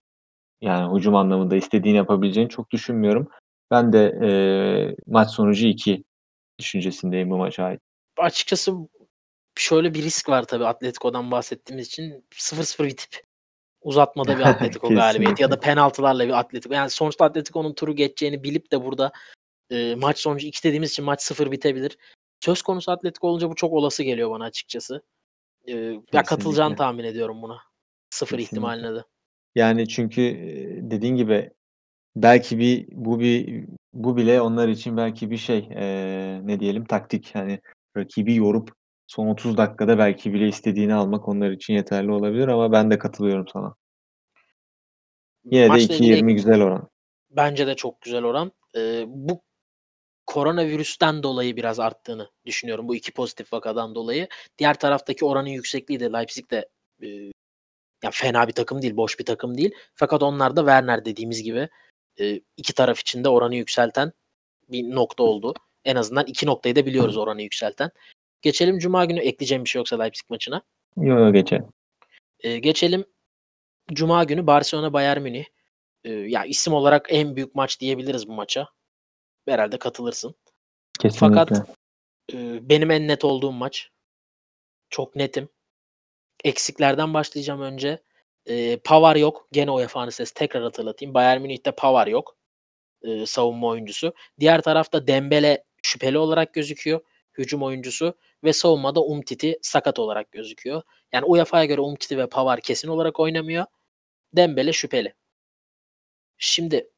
Yani 0.60 0.96
hücum 0.98 1.16
anlamında 1.16 1.56
istediğini 1.56 1.96
yapabileceğini 1.96 2.50
çok 2.50 2.70
düşünmüyorum. 2.70 3.28
Ben 3.70 3.92
de, 3.92 4.18
eee, 4.22 4.96
maç 5.06 5.30
sonucu 5.30 5.66
2 5.66 6.04
düşüncesindeyim 6.58 7.30
bu 7.30 7.36
maça 7.36 7.64
ait. 7.64 7.80
Açıkçası 8.16 8.72
şöyle 9.58 9.94
bir 9.94 10.02
risk 10.02 10.28
var 10.28 10.42
tabii 10.44 10.66
Atletico'dan 10.66 11.30
bahsettiğimiz 11.30 11.86
için. 11.86 12.24
0-0 12.34 12.86
bitip 12.86 13.22
uzatmada 13.82 14.38
bir 14.38 14.42
Atletico 14.48 14.88
galibiyeti 14.88 15.42
ya 15.42 15.50
da 15.50 15.60
penaltılarla 15.60 16.26
bir 16.26 16.38
Atletico. 16.38 16.74
Yani 16.74 16.90
sonuçta 16.90 17.24
Atletico'nun 17.24 17.74
turu 17.74 17.96
geçeceğini 17.96 18.44
bilip 18.44 18.72
de 18.72 18.84
burada, 18.84 19.12
eee, 19.70 19.94
maç 19.94 20.18
sonucu 20.18 20.46
2 20.46 20.64
dediğimiz 20.64 20.90
için 20.90 21.04
maç 21.04 21.22
0 21.22 21.50
bitebilir. 21.50 21.98
Söz 22.40 22.62
konusu 22.62 22.92
Atletico 22.92 23.28
olunca 23.28 23.50
bu 23.50 23.54
çok 23.54 23.72
olası 23.72 24.02
geliyor 24.02 24.30
bana 24.30 24.44
açıkçası. 24.44 25.02
Eee, 25.66 25.74
ya 26.12 26.22
katılacağını 26.22 26.70
tahmin 26.76 27.04
ediyorum 27.04 27.42
buna. 27.42 27.58
0 28.12 28.26
Kesinlikle. 28.26 28.44
ihtimaline 28.44 28.94
de. 28.94 29.04
Yani 29.54 29.88
çünkü, 29.88 30.22
dediğin 30.82 31.16
gibi 31.16 31.50
belki 32.16 32.58
bir 32.58 32.88
bu 32.92 33.20
bir 33.20 33.64
bu 33.92 34.16
bile 34.16 34.40
onlar 34.40 34.68
için 34.68 34.96
belki 34.96 35.30
bir 35.30 35.36
şey, 35.36 35.58
eee, 35.58 36.40
ne 36.46 36.60
diyelim 36.60 36.84
taktik. 36.84 37.30
Hani 37.34 37.60
rakibi 37.96 38.34
yorup 38.34 38.70
son 39.06 39.26
30 39.26 39.56
dakikada 39.56 39.98
belki 39.98 40.32
bile 40.32 40.48
istediğini 40.48 40.94
almak 40.94 41.28
onlar 41.28 41.50
için 41.50 41.74
yeterli 41.74 42.12
olabilir 42.12 42.48
ama 42.48 42.72
ben 42.72 42.90
de 42.90 42.98
katılıyorum 42.98 43.48
sana. 43.48 43.74
Yine 45.44 45.64
de 45.64 45.68
Maçla 45.68 45.94
ilgili 45.94 46.12
2.20 46.12 46.34
güzel 46.34 46.60
oran. 46.62 46.88
Bence 47.30 47.66
de 47.66 47.74
çok 47.74 48.00
güzel 48.00 48.24
oran. 48.24 48.52
Eee, 48.74 49.04
bu 49.08 49.42
koronavirüsten 50.26 51.22
dolayı 51.22 51.56
biraz 51.56 51.80
arttığını 51.80 52.30
düşünüyorum. 52.46 52.88
Bu 52.88 52.94
2 52.94 53.12
pozitif 53.12 53.52
vakadan 53.52 53.94
dolayı. 53.94 54.28
Diğer 54.58 54.74
taraftaki 54.78 55.24
oranın 55.24 55.48
yüksekliği 55.48 56.00
de 56.00 56.12
Leipzig 56.12 56.50
de, 56.50 56.68
ya 58.02 58.10
fena 58.10 58.48
bir 58.48 58.52
takım 58.52 58.82
değil, 58.82 58.96
boş 58.96 59.18
bir 59.18 59.24
takım 59.24 59.56
değil. 59.58 59.74
Fakat 59.94 60.22
onlar 60.22 60.56
da 60.56 60.60
Werner 60.60 61.04
dediğimiz 61.04 61.42
gibi, 61.42 61.68
eee, 62.18 62.40
iki 62.56 62.74
taraf 62.74 63.00
için 63.00 63.24
de 63.24 63.28
oranı 63.28 63.54
yükselten 63.56 64.12
bir 64.68 64.82
nokta 64.94 65.22
oldu. 65.22 65.54
En 65.84 65.96
azından 65.96 66.26
2 66.26 66.46
noktayı 66.46 66.76
da 66.76 66.86
biliyoruz 66.86 67.16
oranı 67.16 67.42
yükselten. 67.42 67.90
Geçelim 68.42 68.78
cuma 68.78 69.04
günü 69.04 69.20
ekleyeceğim 69.20 69.64
bir 69.64 69.68
şey 69.68 69.80
yoksa 69.80 69.98
Leipzig 70.02 70.30
maçına. 70.30 70.62
Yo, 70.96 71.18
yo 71.18 71.32
geçelim. 71.32 71.66
Eee, 72.44 72.58
geçelim 72.58 73.04
cuma 73.92 74.24
günü 74.24 74.46
Barcelona 74.46 74.92
Bayern 74.92 75.20
Münih. 75.22 75.44
Eee, 76.04 76.12
ya 76.12 76.44
isim 76.44 76.72
olarak 76.72 77.06
en 77.10 77.36
büyük 77.36 77.54
maç 77.54 77.80
diyebiliriz 77.80 78.28
bu 78.28 78.32
maça. 78.32 78.68
Herhâlde 79.48 79.78
katılırsın. 79.78 80.34
Fakat, 81.14 81.48
Kesinlikle. 81.48 81.74
eee, 82.32 82.68
benim 82.68 82.90
en 82.90 83.08
net 83.08 83.24
olduğum 83.24 83.52
maç. 83.52 83.90
Çok 84.90 85.16
netim. 85.16 85.48
Eksiklerden 86.44 87.14
başlayacağım 87.14 87.60
önce. 87.60 87.98
Eee, 88.46 88.76
Pavard 88.84 89.16
yok. 89.16 89.48
Gene 89.52 89.70
UEFA'nın 89.70 90.10
sesi 90.10 90.34
tekrar 90.34 90.62
hatırlatayım. 90.62 91.14
Bayern 91.14 91.40
Münih'te 91.42 91.72
Pavard 91.72 92.08
yok. 92.08 92.36
Eee, 93.04 93.26
savunma 93.26 93.68
oyuncusu. 93.68 94.14
Diğer 94.40 94.62
tarafta 94.62 95.06
Dembele 95.06 95.64
şüpheli 95.82 96.18
olarak 96.18 96.54
gözüküyor. 96.54 97.00
Hücum 97.38 97.62
oyuncusu 97.62 98.14
ve 98.44 98.52
savunmada 98.52 99.02
Umtiti 99.04 99.58
sakat 99.62 99.98
olarak 99.98 100.32
gözüküyor. 100.32 100.82
Yani 101.12 101.24
UEFA'ya 101.26 101.64
göre 101.64 101.80
Umtiti 101.80 102.18
ve 102.18 102.28
Pavard 102.28 102.60
kesin 102.62 102.88
olarak 102.88 103.20
oynamıyor. 103.20 103.66
Dembele 104.36 104.72
şüpheli. 104.72 105.14
Şimdi 106.38 106.90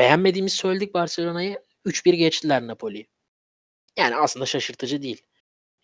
beğenmediğimizi 0.00 0.56
söyledik 0.56 0.94
Barcelona'yı. 0.94 1.60
3-1 1.86 2.14
geçtiler 2.14 2.66
Napoli'yi. 2.66 3.06
Yani 3.98 4.16
aslında 4.16 4.46
şaşırtıcı 4.46 5.02
değil. 5.02 5.22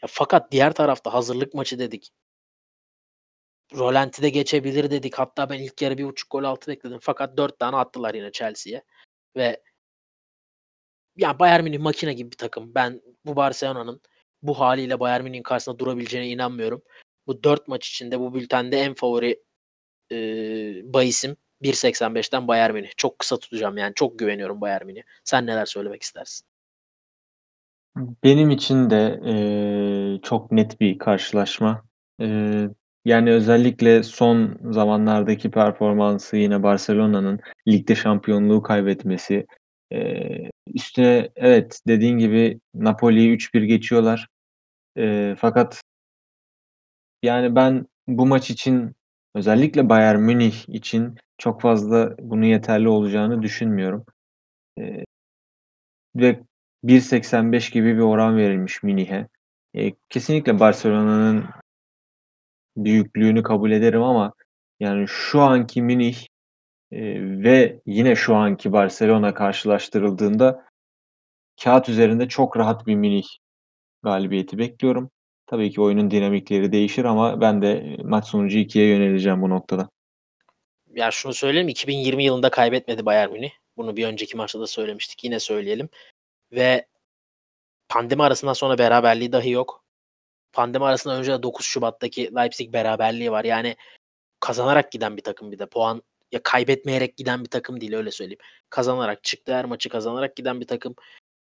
Ya 0.03 0.09
fakat 0.13 0.53
diğer 0.53 0.73
tarafta 0.75 1.15
hazırlık 1.15 1.55
maçı 1.55 1.79
dedik. 1.79 2.11
Rolanti'de 3.75 4.31
geçebilir 4.31 4.91
dedik. 4.91 5.15
Hatta 5.15 5.51
ben 5.51 5.59
ilk 5.59 5.83
yarı 5.83 5.99
1.5 5.99 6.31
gol 6.31 6.45
altı 6.45 6.71
bekledim. 6.71 6.99
Fakat 7.03 7.37
4 7.37 7.59
tane 7.59 7.77
attılar 7.77 8.15
yine 8.15 8.33
Chelsea'ye 8.33 8.83
ve 9.37 9.63
ya 11.17 11.39
Bayern 11.39 11.65
Münih 11.65 11.79
makine 11.79 12.13
gibi 12.15 12.31
bir 12.31 12.37
takım. 12.37 12.75
Ben 12.75 13.01
bu 13.27 13.37
Barcelona'nın 13.37 14.01
bu 14.43 14.61
hâliyle 14.61 15.01
Bayern 15.01 15.25
Münih'in 15.25 15.43
karşısında 15.43 15.79
durabileceğine 15.79 16.29
inanmıyorum. 16.29 16.83
Bu 17.27 17.43
4 17.43 17.69
maç 17.69 17.89
içinde 17.89 18.21
bu 18.21 18.35
bültende 18.35 18.77
en 18.79 18.95
favori, 18.95 19.43
eee, 20.11 20.83
bahisim 20.85 21.37
1.85'ten 21.63 22.49
Bayern 22.49 22.73
Münih. 22.75 22.91
Çok 22.97 23.19
kısa 23.19 23.39
tutacağım 23.39 23.77
yani. 23.79 23.93
Çok 23.95 24.19
güveniyorum 24.19 24.61
Bayern 24.61 24.87
Münih'e. 24.87 25.05
Sen 25.25 25.47
neler 25.47 25.67
söylemek 25.67 26.03
istersin? 26.03 26.47
Benim 28.25 28.51
için 28.51 28.91
de, 28.91 29.21
eee, 29.25 30.21
çok 30.23 30.53
net 30.53 30.81
bir 30.81 30.99
karşılaşma. 30.99 31.85
Eee, 32.19 32.69
yani 33.05 33.31
özellikle 33.33 34.03
son 34.03 34.59
zamanlardaki 34.71 35.51
performansı 35.51 36.37
yine 36.37 36.63
Barcelona'nın 36.63 37.41
ligde 37.69 37.95
şampiyonluğu 37.95 38.63
kaybetmesi, 38.63 39.47
eee, 39.91 40.51
üstüne 40.75 41.29
evet, 41.37 41.81
dediğin 41.89 42.19
gibi 42.19 42.61
Napoli'yi 42.75 43.31
3-1 43.33 43.63
geçiyorlar. 43.63 44.29
Eee, 44.97 45.37
fakat 45.39 45.83
yani 47.23 47.57
ben 47.57 47.87
bu 48.09 48.27
maç 48.27 48.51
için 48.51 48.95
özellikle 49.35 49.89
Bayern 49.89 50.21
Münih 50.21 50.69
için 50.69 51.17
çok 51.39 51.61
fazla 51.61 52.17
bunun 52.21 52.47
yeterli 52.47 52.89
olacağını 52.89 53.43
düşünmüyorum. 53.43 54.05
Eee 54.79 55.05
ve 56.17 56.41
1.85 56.85 57.71
gibi 57.71 57.95
bir 57.97 58.01
oran 58.01 58.37
verilmiş 58.37 58.83
Münih'e. 58.83 59.29
Eee, 59.75 59.95
kesinlikle 60.09 60.61
Barcelona'nın 60.61 61.45
büyüklüğünü 62.77 63.43
kabul 63.43 63.71
ederim 63.71 64.03
ama 64.03 64.33
yani 64.81 65.09
şu 65.09 65.41
anki 65.41 65.83
Münih, 65.83 66.17
eee, 66.91 67.43
ve 67.43 67.81
yine 67.87 68.17
şu 68.17 68.35
anki 68.35 68.73
Barcelona 68.73 69.35
karşılaştırıldığında 69.35 70.65
kâğıt 71.65 71.89
üzerinde 71.89 72.29
çok 72.29 72.57
rahat 72.57 72.87
bir 72.87 72.95
Münih 72.95 73.27
galibiyeti 74.03 74.59
bekliyorum. 74.59 75.11
Tabii 75.47 75.71
ki 75.71 75.81
oyunun 75.81 76.11
dinamikleri 76.11 76.73
değişir 76.73 77.05
ama 77.05 77.41
ben 77.41 77.63
de, 77.63 77.85
eee, 77.85 77.97
maç 78.05 78.27
sonucu 78.27 78.59
2'ye 78.59 78.87
yöneleceğim 78.87 79.43
bu 79.43 79.51
noktada. 79.51 79.89
Ya 80.95 81.11
şunu 81.11 81.35
söyleyeyim, 81.35 81.69
2020 81.69 82.25
yılında 82.25 82.51
kaybetmedi 82.51 83.07
Bayern 83.07 83.33
Münih. 83.33 83.51
Bunu 83.77 83.97
bir 83.97 84.07
önceki 84.07 84.37
maçta 84.37 84.61
da 84.61 84.67
söylemiştik. 84.67 85.25
Yine 85.25 85.41
söyleyelim 85.41 85.89
ve 86.53 86.87
pandemi 87.89 88.23
arasından 88.23 88.53
sonra 88.53 88.79
beraberliği 88.79 89.33
dahi 89.33 89.51
yok. 89.51 89.82
Pandemi 90.53 90.85
arasından 90.85 91.19
önce 91.19 91.33
de 91.33 91.43
9 91.43 91.67
Şubat'taki 91.67 92.35
Leipzig 92.37 92.73
beraberliği 92.73 93.33
var. 93.33 93.45
Yani 93.45 93.77
kazanarak 94.41 94.93
giden 94.93 95.17
bir 95.17 95.23
takım 95.23 95.53
bir 95.53 95.59
de. 95.59 95.67
Puan 95.67 96.03
ya 96.33 96.41
kaybetmeyerek 96.43 97.17
giden 97.17 97.45
bir 97.45 97.51
takım 97.51 97.81
değil 97.81 97.95
öyle 97.95 98.11
söyleyeyim. 98.11 98.41
Kazanarak 98.71 99.25
çıktı. 99.25 99.55
Her 99.55 99.65
maçı 99.65 99.89
kazanarak 99.89 100.37
giden 100.37 100.61
bir 100.61 100.67
takım. 100.67 100.95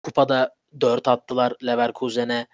Kupada 0.02 0.54
4 0.80 1.08
attılar 1.08 1.54
Leverkusen'e. 1.66 2.46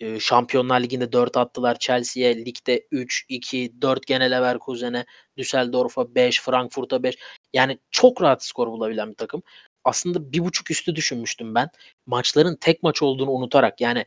Eee, 0.00 0.20
Şampiyonlar 0.20 0.80
Ligi'nde 0.80 1.12
4 1.12 1.36
attılar 1.36 1.78
Chelsea'ye. 1.78 2.36
Ligde 2.44 2.86
3, 2.90 3.26
2, 3.28 3.82
4 3.82 4.06
gene 4.06 4.30
Leverkusen'e. 4.30 5.04
Düsseldorf'a 5.36 6.14
5, 6.14 6.40
Frankfurt'a 6.40 7.02
5. 7.02 7.18
Yani 7.52 7.78
çok 7.90 8.22
rahat 8.22 8.44
skor 8.44 8.68
bulabilen 8.68 9.10
bir 9.10 9.16
takım. 9.16 9.42
Aslında 9.84 10.32
1.5 10.32 10.70
üstü 10.70 10.96
düşünmüştüm 10.96 11.54
ben. 11.54 11.68
Maçların 12.06 12.56
tek 12.56 12.82
maç 12.82 13.02
olduğunu 13.02 13.30
unutarak 13.30 13.80
yani 13.80 14.04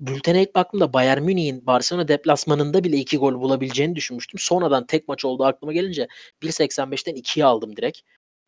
bültene 0.00 0.42
ilk 0.42 0.54
baktığımda 0.54 0.92
Bayern 0.92 1.22
Münih'in 1.22 1.66
Barcelona 1.66 2.08
deplasmanında 2.08 2.84
bile 2.84 2.96
2 2.96 3.18
gol 3.18 3.34
bulabileceğini 3.34 3.96
düşünmüştüm. 3.96 4.40
Sonradan 4.40 4.86
tek 4.86 5.08
maç 5.08 5.24
olduğu 5.24 5.44
aklıma 5.44 5.72
gelince 5.72 6.08
1.85'ten 6.42 7.14
2'ye 7.16 7.44
aldım 7.44 7.76
direkt. 7.76 8.00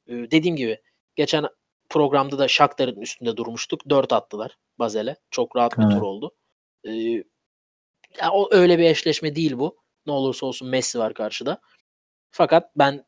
Ee, 0.09 0.13
dediğim 0.13 0.57
gibi 0.57 0.81
geçen 1.17 1.45
programda 1.89 2.39
da 2.39 2.49
Shakhtar'ın 2.49 3.01
üstünde 3.01 3.37
durmuştuk. 3.37 3.91
4 3.91 4.13
attılar 4.13 4.57
Bazel'e. 4.79 5.17
Çok 5.31 5.57
rahat 5.57 5.79
bir 5.79 5.83
Evet. 5.83 5.93
tur 5.93 6.03
oldu. 6.03 6.33
Ee, 6.85 6.91
ya 8.21 8.31
o 8.33 8.49
öyle 8.55 8.79
bir 8.79 8.85
eşleşme 8.85 9.37
değil 9.37 9.59
bu. 9.59 9.77
Ne 10.07 10.13
olursa 10.13 10.47
olsun 10.47 10.69
Messi 10.69 10.99
var 10.99 11.15
karşıda. 11.15 11.61
Fakat 12.31 12.71
ben 12.77 13.05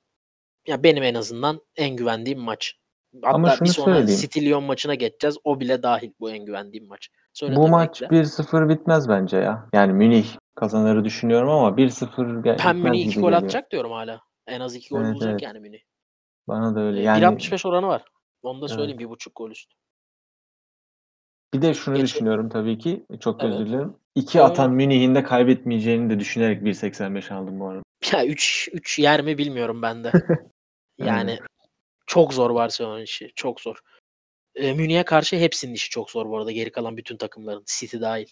ya 0.67 0.83
benim 0.83 1.03
en 1.03 1.15
azından 1.15 1.61
en 1.77 1.97
güvendiğim 1.97 2.41
maç. 2.41 2.75
Hatta 3.15 3.35
Ama 3.35 3.51
şunu 3.51 3.69
bir 3.69 3.73
sonra 3.73 3.97
söyleyeyim. 3.97 4.21
City 4.21 4.41
Lyon 4.41 4.65
maçına 4.65 4.95
geçeceğiz. 4.95 5.37
O 5.45 5.61
bile 5.61 5.83
dahil 5.83 6.13
bu 6.21 6.31
en 6.31 6.45
güvendiğim 6.45 6.87
maç. 6.89 7.09
Söyle 7.33 7.57
Bu 7.57 7.69
maç 7.69 8.03
ekle. 8.03 8.17
1-0 8.17 8.69
bitmez 8.69 9.09
bence 9.09 9.37
ya. 9.37 9.69
Yani 9.75 9.93
Münih 9.93 10.27
kazanırı 10.55 11.05
düşünüyorum 11.05 11.49
ama 11.51 11.77
1-0 11.77 12.43
gel- 12.43 12.59
Ben 12.67 12.77
Münih 12.77 13.01
2 13.01 13.11
gibi 13.11 13.21
gol 13.21 13.29
geliyor. 13.29 13.43
atacak 13.43 13.71
diyorum 13.71 13.91
hala. 13.93 14.21
En 14.47 14.61
az 14.61 14.75
2 14.77 14.89
gol 14.89 15.01
Evet, 15.05 15.15
bulacak 15.15 15.31
evet. 15.31 15.43
yani 15.43 15.61
Münih. 15.61 15.81
Bana 16.49 16.75
da 16.75 16.81
öyle. 16.81 17.01
Ee, 17.01 17.03
Yani 17.03 17.21
1.65 17.25 17.69
oranı 17.69 17.87
var. 17.87 18.05
Onu 18.43 18.61
da 18.61 18.67
Evet. 18.67 18.77
söyleyeyim. 18.77 18.99
1.5 19.01 19.31
gol 19.37 19.51
üstü. 19.51 19.75
bir 21.55 21.63
de 21.63 21.75
şunu 21.75 21.95
Geçe- 21.95 22.05
düşünüyorum 22.07 22.49
tabii 22.49 22.79
ki. 22.79 23.07
Çok 23.21 23.43
Evet. 23.45 23.55
özür 23.55 23.67
dilerim. 23.67 23.97
İki 24.15 24.43
atan 24.43 24.71
Münih'in 24.73 25.15
de 25.15 25.23
kaybetmeyeceğini 25.23 26.11
de 26.11 26.21
düşünerek 26.21 26.63
1.85 26.63 27.31
aldım 27.35 27.61
bu 27.61 27.69
arada. 27.69 27.83
Ya 28.13 28.27
3 28.27 28.69
3 28.73 28.99
yer 28.99 29.23
mi 29.23 29.39
bilmiyorum 29.39 29.83
ben 29.83 30.05
de. 30.05 30.13
Yani 30.99 31.39
çok 32.07 32.35
zor 32.35 32.55
Barcelona'nın 32.55 33.03
işi. 33.03 33.33
Çok 33.35 33.61
zor. 33.61 33.81
Ee, 34.55 34.73
Münih'e 34.73 35.05
karşı 35.05 35.37
hepsinin 35.37 35.75
işi 35.75 35.91
çok 35.91 36.11
zor 36.11 36.29
bu 36.29 36.37
arada. 36.37 36.53
Geri 36.53 36.73
kalan 36.73 36.97
bütün 36.97 37.17
takımların. 37.17 37.65
City 37.67 38.01
dahil. 38.01 38.27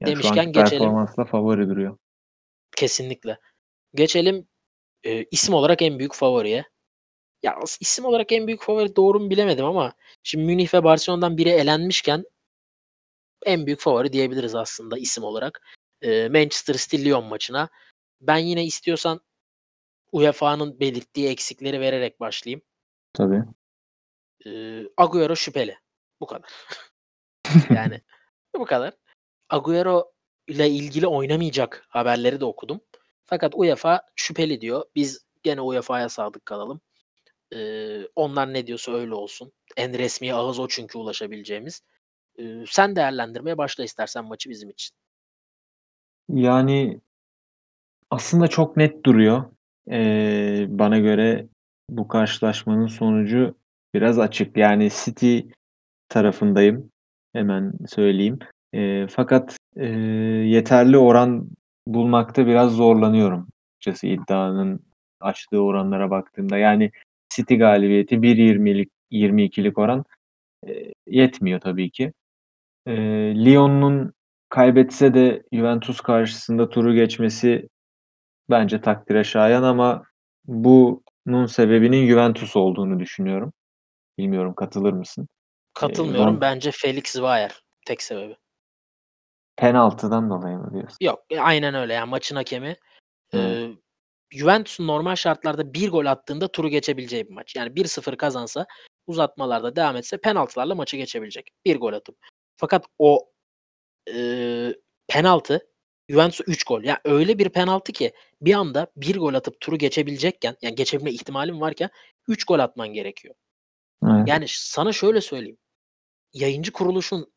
Yani 0.00 0.12
Demişken 0.12 0.52
geçelim. 0.52 0.78
performansla 0.78 1.24
favori 1.24 1.68
duruyor. 1.68 1.98
Kesinlikle. 2.76 3.38
Geçelim 3.94 4.48
e, 5.04 5.24
isim 5.24 5.54
olarak 5.54 5.82
en 5.82 5.98
büyük 5.98 6.14
favoriye. 6.14 6.64
Ya 7.42 7.58
isim 7.80 8.04
olarak 8.04 8.32
en 8.32 8.46
büyük 8.46 8.62
favori 8.62 8.96
doğru 8.96 9.20
mu 9.20 9.30
bilemedim 9.30 9.64
ama 9.64 9.92
şimdi 10.22 10.44
Münih 10.44 10.74
ve 10.74 10.84
Barcelona'dan 10.84 11.36
biri 11.36 11.48
elenmişken 11.48 12.24
en 13.46 13.66
büyük 13.66 13.80
favori 13.80 14.12
diyebiliriz 14.12 14.54
aslında 14.54 14.98
isim 14.98 15.24
olarak. 15.24 15.68
E, 16.02 16.28
Manchester 16.28 16.74
City 16.74 17.04
Lyon 17.04 17.24
maçına. 17.24 17.68
Ben 18.20 18.38
yine 18.38 18.64
istiyorsan 18.64 19.20
UEFA'nın 20.12 20.80
belirttiği 20.80 21.28
eksikleri 21.28 21.80
vererek 21.80 22.20
başlayayım. 22.20 22.62
Tabii. 23.14 23.42
E, 24.46 24.50
Agüero 24.96 25.36
şüpheli. 25.36 25.78
Bu 26.20 26.26
kadar. 26.26 26.50
yani 27.74 28.00
bu 28.56 28.64
kadar. 28.64 28.94
Agüero 29.50 30.12
ile 30.48 30.70
ilgili 30.70 31.06
oynamayacak 31.06 31.86
haberleri 31.88 32.40
de 32.40 32.44
okudum. 32.44 32.80
Fakat 33.24 33.52
UEFA 33.56 34.02
şüpheli 34.16 34.60
diyor. 34.60 34.84
Biz 34.94 35.26
gene 35.42 35.60
UEFA'ya 35.60 36.08
sadık 36.08 36.46
kalalım. 36.46 36.80
Ee, 37.54 38.06
onlar 38.16 38.52
ne 38.52 38.66
diyorsa 38.66 38.92
öyle 38.92 39.14
olsun. 39.14 39.52
En 39.76 39.98
resmi 39.98 40.34
ağız 40.34 40.58
o 40.58 40.68
çünkü 40.68 40.98
ulaşabileceğimiz. 40.98 41.82
Ee, 42.38 42.64
sen 42.66 42.96
değerlendirmeye 42.96 43.58
başla 43.58 43.84
istersen 43.84 44.24
maçı 44.24 44.50
bizim 44.50 44.70
için. 44.70 44.96
Yani 46.28 47.00
aslında 48.10 48.48
çok 48.48 48.76
net 48.76 49.04
duruyor. 49.04 49.44
Ee, 49.90 50.66
bana 50.68 50.98
göre 50.98 51.48
bu 51.90 52.08
karşılaşmanın 52.08 52.86
sonucu 52.86 53.54
biraz 53.94 54.18
açık. 54.18 54.56
Yani 54.56 54.90
City 55.04 55.38
tarafındayım. 56.08 56.90
Hemen 57.32 57.72
söyleyeyim. 57.86 58.38
Ee, 58.74 59.06
fakat 59.10 59.56
e, 59.76 59.86
yeterli 60.46 60.98
oran 60.98 61.48
bulmakta 61.86 62.46
biraz 62.46 62.72
zorlanıyorum. 62.72 63.48
Açıkçası 63.80 64.06
iddianın 64.06 64.80
açtığı 65.20 65.62
oranlara 65.62 66.10
baktığımda. 66.10 66.58
Yani 66.58 66.90
City 67.34 67.54
galibiyeti 67.54 68.14
1.20'lik 68.14 68.90
22'lik 69.12 69.78
oran 69.78 70.04
e, 70.68 70.92
yetmiyor 71.06 71.60
tabii 71.60 71.90
ki. 71.90 72.12
E, 72.86 72.92
Lyon'un 73.44 74.12
kaybetse 74.48 75.14
de 75.14 75.42
Juventus 75.52 76.00
karşısında 76.00 76.68
turu 76.68 76.94
geçmesi 76.94 77.68
bence 78.50 78.80
takdire 78.80 79.24
şayan 79.24 79.62
ama 79.62 80.04
bunun 81.26 81.46
sebebinin 81.46 82.08
Juventus 82.08 82.56
olduğunu 82.56 83.00
düşünüyorum. 83.00 83.52
Bilmiyorum 84.18 84.54
katılır 84.54 84.92
mısın? 84.92 85.28
Katılmıyorum. 85.74 86.36
Ron- 86.36 86.40
Bence 86.40 86.70
Felix 86.70 87.04
Zweier 87.06 87.62
tek 87.86 88.02
sebebi. 88.02 88.36
Penaltıdan 89.56 90.30
dolayı 90.30 90.58
mı 90.58 90.70
diyorsun? 90.72 90.96
Yok. 91.00 91.24
e, 91.30 91.40
Aynen 91.40 91.74
öyle. 91.74 91.92
Yani 91.92 92.10
maçın 92.10 92.36
hakemi. 92.36 92.76
Hı. 93.30 93.38
Ee, 93.38 93.70
Juventus'un 94.30 94.86
normal 94.86 95.14
şartlarda 95.14 95.74
bir 95.74 95.90
gol 95.90 96.06
attığında 96.06 96.48
turu 96.48 96.68
geçebileceği 96.68 97.28
bir 97.28 97.34
maç. 97.34 97.56
Yani 97.56 97.76
1-0 97.76 98.16
kazansa 98.16 98.66
uzatmalarda 99.06 99.76
devam 99.76 99.96
etse 99.96 100.16
penaltılarla 100.20 100.74
maçı 100.74 100.96
geçebilecek. 100.96 101.50
Bir 101.64 101.76
gol 101.80 101.92
atıp. 101.92 102.16
Fakat 102.56 102.86
o 102.98 103.30
eee, 104.08 104.74
penaltı 105.08 105.66
Juventus'a 106.08 106.44
3 106.46 106.64
gol. 106.64 106.82
Yani 106.82 106.98
öyle 107.04 107.38
bir 107.38 107.48
penaltı 107.48 107.92
ki 107.92 108.12
bir 108.40 108.54
anda 108.54 108.86
bir 108.96 109.16
gol 109.16 109.34
atıp 109.34 109.60
turu 109.60 109.78
geçebilecekken 109.78 110.56
yani 110.62 110.74
geçebilme 110.74 111.10
ihtimalin 111.12 111.60
varken 111.60 111.90
3 112.28 112.44
gol 112.44 112.58
atman 112.58 112.88
gerekiyor. 112.88 113.34
Evet. 114.04 114.28
Yani 114.28 114.44
sana 114.48 114.92
şöyle 114.92 115.20
söyleyeyim. 115.20 115.58
Yayıncı 116.32 116.72
kuruluşun 116.72 117.32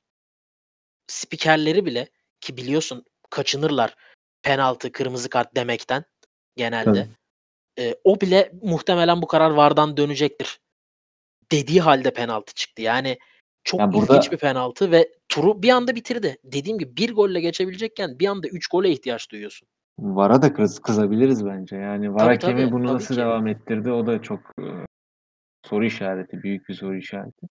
spikerleri 1.07 1.85
bile 1.85 2.09
ki 2.41 2.57
biliyorsun 2.57 3.05
kaçınırlar 3.29 3.95
penaltı, 4.41 4.91
kırmızı 4.91 5.29
kart 5.29 5.55
demekten 5.55 6.03
genelde. 6.55 6.91
Tabii. 6.91 7.09
Ee, 7.79 7.95
o 8.03 8.21
bile 8.21 8.51
muhtemelen 8.61 9.21
bu 9.21 9.27
karar 9.27 9.51
VAR'dan 9.51 9.97
dönecektir. 9.97 10.59
Dediği 11.51 11.81
halde 11.81 12.13
penaltı 12.13 12.53
çıktı. 12.53 12.81
Yani 12.81 13.17
çok 13.67 13.79
Ya 13.79 13.85
ilginç 13.87 14.09
burada- 14.09 14.31
bir 14.31 14.37
penaltı 14.37 14.91
ve 14.91 15.09
turu 15.29 15.63
bir 15.63 15.69
anda 15.69 15.95
bitirdi. 15.95 16.37
Dediğim 16.43 16.77
gibi 16.79 16.97
bir 16.97 17.15
golle 17.15 17.39
geçebilecekken 17.41 18.19
bir 18.19 18.27
anda 18.27 18.47
3 18.47 18.67
gole 18.67 18.89
ihtiyaç 18.89 19.31
duyuyorsun. 19.31 19.67
VAR'a 19.99 20.41
da 20.41 20.53
kız, 20.53 20.79
kızabiliriz 20.79 21.45
bence. 21.45 21.75
Yani 21.75 22.13
VAR 22.13 22.19
Tabii, 22.19 22.33
hakemi 22.33 22.61
tabii, 22.61 22.71
bunu 22.71 22.85
tabii 22.85 22.95
nasıl 22.95 23.15
ki. 23.15 23.21
devam 23.21 23.47
ettirdi 23.47 23.91
o 23.91 24.07
da 24.07 24.21
çok 24.21 24.39
e, 24.59 24.65
soru 25.65 25.85
işareti. 25.85 26.43
Büyük 26.43 26.69
bir 26.69 26.73
soru 26.73 26.97
işareti. 26.97 27.47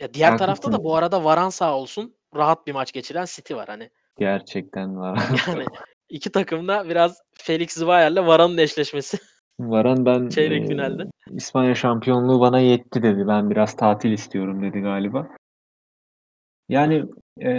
Ya 0.00 0.14
diğer 0.14 0.38
tarafta 0.38 0.68
Haklısın. 0.68 0.72
da 0.72 0.84
bu 0.84 0.96
arada 0.96 1.24
Varan 1.24 1.48
sağ 1.50 1.76
olsun 1.76 2.14
rahat 2.36 2.66
bir 2.66 2.72
maç 2.72 2.92
geçiren 2.92 3.24
City 3.28 3.54
var 3.54 3.68
hani. 3.68 3.90
Gerçekten 4.18 4.96
var. 4.96 5.18
Yani 5.48 5.64
iki 6.08 6.32
takım 6.32 6.68
da 6.68 6.88
biraz 6.88 7.22
Felix 7.34 7.70
Zweyer'le 7.72 8.26
Varan'ın 8.26 8.58
eşleşmesi. 8.58 9.18
Varan 9.60 10.06
ben 10.06 10.28
Çeyrek 10.28 10.64
e, 10.64 10.66
finalde. 10.68 11.02
İspanya 11.30 11.74
şampiyonluğu 11.74 12.40
bana 12.40 12.60
yetti 12.60 13.02
dedi. 13.02 13.24
Ben 13.28 13.50
biraz 13.50 13.76
tatil 13.76 14.12
istiyorum 14.12 14.62
dedi 14.62 14.80
galiba. 14.80 15.28
Yani 16.72 17.04
e, 17.42 17.50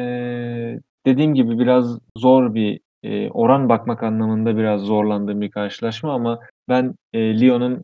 dediğim 1.05 1.33
gibi 1.33 1.59
biraz 1.59 1.99
zor 2.17 2.53
bir 2.53 2.79
e, 3.03 3.29
oran 3.29 3.69
bakmak 3.69 4.03
anlamında 4.03 4.57
biraz 4.57 4.81
zorlandığım 4.81 5.41
bir 5.41 5.51
karşılaşma 5.51 6.13
ama 6.13 6.39
ben 6.69 6.95
e, 7.13 7.41
Lyon'un 7.41 7.83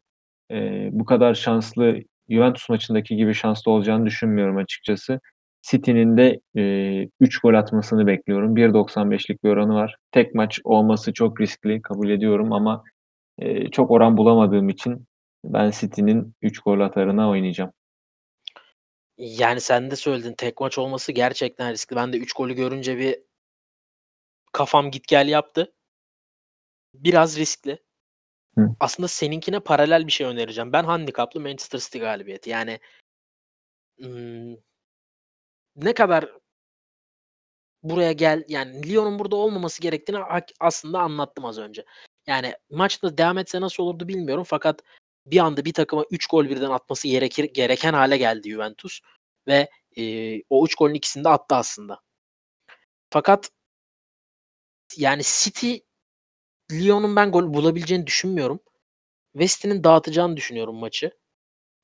e, 0.52 0.90
bu 0.92 1.06
kadar 1.06 1.34
şanslı 1.34 2.00
Juventus 2.30 2.70
maçındaki 2.70 3.16
gibi 3.16 3.34
şanslı 3.34 3.72
olacağını 3.72 4.06
düşünmüyorum 4.06 4.58
açıkçası. 4.58 5.20
City'nin 5.62 6.18
de 6.18 6.40
e, 6.58 7.08
3 7.20 7.40
gol 7.40 7.54
atmasını 7.54 8.08
bekliyorum. 8.08 8.56
1.95'lik 8.56 9.44
bir 9.44 9.50
oranı 9.50 9.74
var. 9.74 9.96
Tek 10.12 10.36
maç 10.36 10.60
olması 10.64 11.14
çok 11.14 11.42
riskli 11.42 11.82
kabul 11.82 12.10
ediyorum 12.10 12.54
ama 12.54 12.84
e, 13.40 13.68
çok 13.72 13.92
oran 13.92 14.18
bulamadığım 14.18 14.70
için 14.70 15.06
ben 15.46 15.72
City'nin 15.72 16.34
3 16.42 16.60
gol 16.60 16.80
atarına 16.80 17.30
oynayacağım. 17.30 17.72
Yani 19.20 19.62
sen 19.62 19.92
de 19.92 19.96
söyledin 19.96 20.34
tek 20.34 20.60
maç 20.60 20.78
olması 20.78 21.12
gerçekten 21.12 21.72
riskli. 21.72 21.96
Ben 21.96 22.14
de 22.14 22.18
3 22.18 22.34
golü 22.34 22.54
görünce 22.54 22.98
bir 22.98 23.20
kafam 24.52 24.92
git 24.92 25.08
gel 25.08 25.28
yaptı. 25.28 25.74
Biraz 26.94 27.38
riskli. 27.38 27.84
Hı. 28.58 28.70
Aslında 28.80 29.08
seninkine 29.08 29.60
paralel 29.60 30.08
bir 30.08 30.12
şey 30.12 30.28
önereceğim. 30.28 30.74
Ben 30.74 30.84
handikaplı 30.84 31.40
Manchester 31.40 31.80
City 31.80 32.00
galibiyeti. 32.00 32.50
Yani 32.50 32.80
ne 35.76 35.94
kadar 35.94 36.30
buraya 37.84 38.12
gel 38.12 38.46
yani 38.48 38.90
Lyon'un 38.90 39.20
burada 39.20 39.36
olmaması 39.36 39.82
gerektiğini 39.82 40.20
aslında 40.60 41.00
anlattım 41.00 41.46
az 41.46 41.58
önce. 41.58 41.86
Yani 42.28 42.54
maçta 42.70 43.18
devam 43.18 43.38
etse 43.38 43.62
nasıl 43.62 43.84
olurdu 43.84 44.08
bilmiyorum 44.08 44.44
fakat 44.44 44.84
bir 45.32 45.40
anda 45.40 45.66
bir 45.66 45.74
takıma 45.74 46.06
3 46.12 46.28
gol 46.28 46.50
birden 46.50 46.70
atması 46.70 47.08
gerekir 47.08 47.44
gereken 47.44 47.94
hale 47.94 48.18
geldi 48.18 48.50
Juventus 48.52 49.00
ve 49.48 49.70
e, 49.98 50.04
o 50.50 50.66
3 50.66 50.76
golün 50.76 50.94
ikisini 50.94 51.24
de 51.24 51.30
attı 51.30 51.56
aslında. 51.56 52.02
Fakat 53.10 53.52
yani 54.98 55.22
City 55.26 55.76
Lyon'un 56.72 57.16
ben 57.16 57.32
gol 57.32 57.54
bulabileceğini 57.54 58.08
düşünmüyorum. 58.08 58.60
West'in 59.34 59.84
dağıtacağını 59.84 60.38
düşünüyorum 60.38 60.76
maçı. 60.76 61.12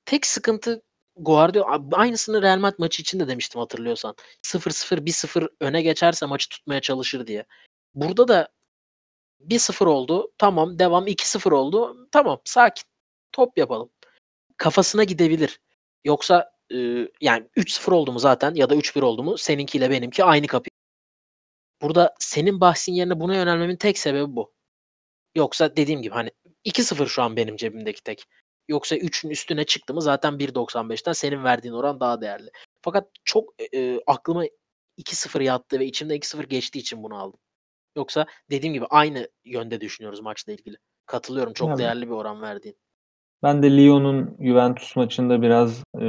Tek 0.06 0.26
sıkıntı 0.26 0.82
Guardiola 1.18 1.82
aynısını 1.92 2.42
Real 2.42 2.60
Madrid 2.60 2.80
maçı 2.80 3.02
için 3.02 3.20
de 3.20 3.28
demiştim 3.28 3.62
hatırlıyorsan. 3.62 4.16
0-0 4.44 5.06
1-0 5.06 5.50
öne 5.60 5.82
geçerse 5.82 6.26
maçı 6.26 6.50
tutmaya 6.50 6.82
çalışır 6.82 7.28
diye. 7.28 7.46
Burada 7.96 8.28
da 8.28 8.50
1-0 9.42 9.86
oldu. 9.86 10.32
Tamam 10.38 10.80
devam 10.80 11.08
2-0 11.08 11.54
oldu. 11.54 12.08
Tamam 12.12 12.42
sakin. 12.46 12.84
Top 13.36 13.58
yapalım. 13.58 13.90
Kafasına 14.58 15.04
gidebilir. 15.04 15.60
Yoksa 16.04 16.52
e, 16.74 16.78
yani 17.22 17.48
3-0 17.58 17.92
oldu 17.92 18.12
mu 18.12 18.20
zaten 18.20 18.56
ya 18.56 18.70
da 18.70 18.76
3-1 18.76 19.02
oldu 19.02 19.24
mu 19.24 19.38
seninkiyle 19.38 19.90
benimki 19.90 20.24
aynı 20.24 20.48
kapı. 20.48 20.70
Burada 21.82 22.16
senin 22.20 22.62
bahsin 22.62 22.94
yerine 22.94 23.20
buna 23.20 23.36
yönelmemin 23.36 23.76
tek 23.76 23.98
sebebi 23.98 24.36
bu. 24.36 24.54
Yoksa 25.36 25.76
dediğim 25.76 26.02
gibi 26.02 26.14
hani 26.14 26.32
2-0 26.66 27.08
şu 27.08 27.22
an 27.24 27.36
benim 27.36 27.56
cebimdeki 27.56 28.04
tek. 28.04 28.26
Yoksa 28.68 28.96
3'ün 28.96 29.30
üstüne 29.30 29.66
çıktı 29.66 29.94
mı 29.94 30.02
zaten 30.02 30.34
1.95'ten 30.34 31.14
senin 31.14 31.44
verdiğin 31.44 31.74
oran 31.74 32.00
daha 32.00 32.22
değerli. 32.22 32.50
Fakat 32.82 33.08
çok 33.24 33.54
e, 33.74 34.00
aklıma 34.08 34.46
2-0 34.98 35.44
yattı 35.44 35.80
ve 35.80 35.86
içimde 35.86 36.16
2-0 36.18 36.44
geçtiği 36.48 36.80
için 36.80 37.04
bunu 37.04 37.16
aldım. 37.18 37.40
Yoksa 37.96 38.26
dediğim 38.50 38.74
gibi 38.74 38.86
aynı 38.90 39.30
yönde 39.46 39.82
düşünüyoruz 39.82 40.20
maçla 40.20 40.54
ilgili. 40.54 40.78
Katılıyorum 41.06 41.54
çok 41.54 41.70
Evet. 41.70 41.80
değerli 41.80 42.08
bir 42.08 42.14
oran 42.14 42.42
verdiğin. 42.42 42.78
Ben 43.46 43.64
de 43.64 43.78
Lyon'un 43.78 44.38
Juventus 44.40 44.96
maçında 44.96 45.42
biraz 45.42 45.84
e, 46.02 46.06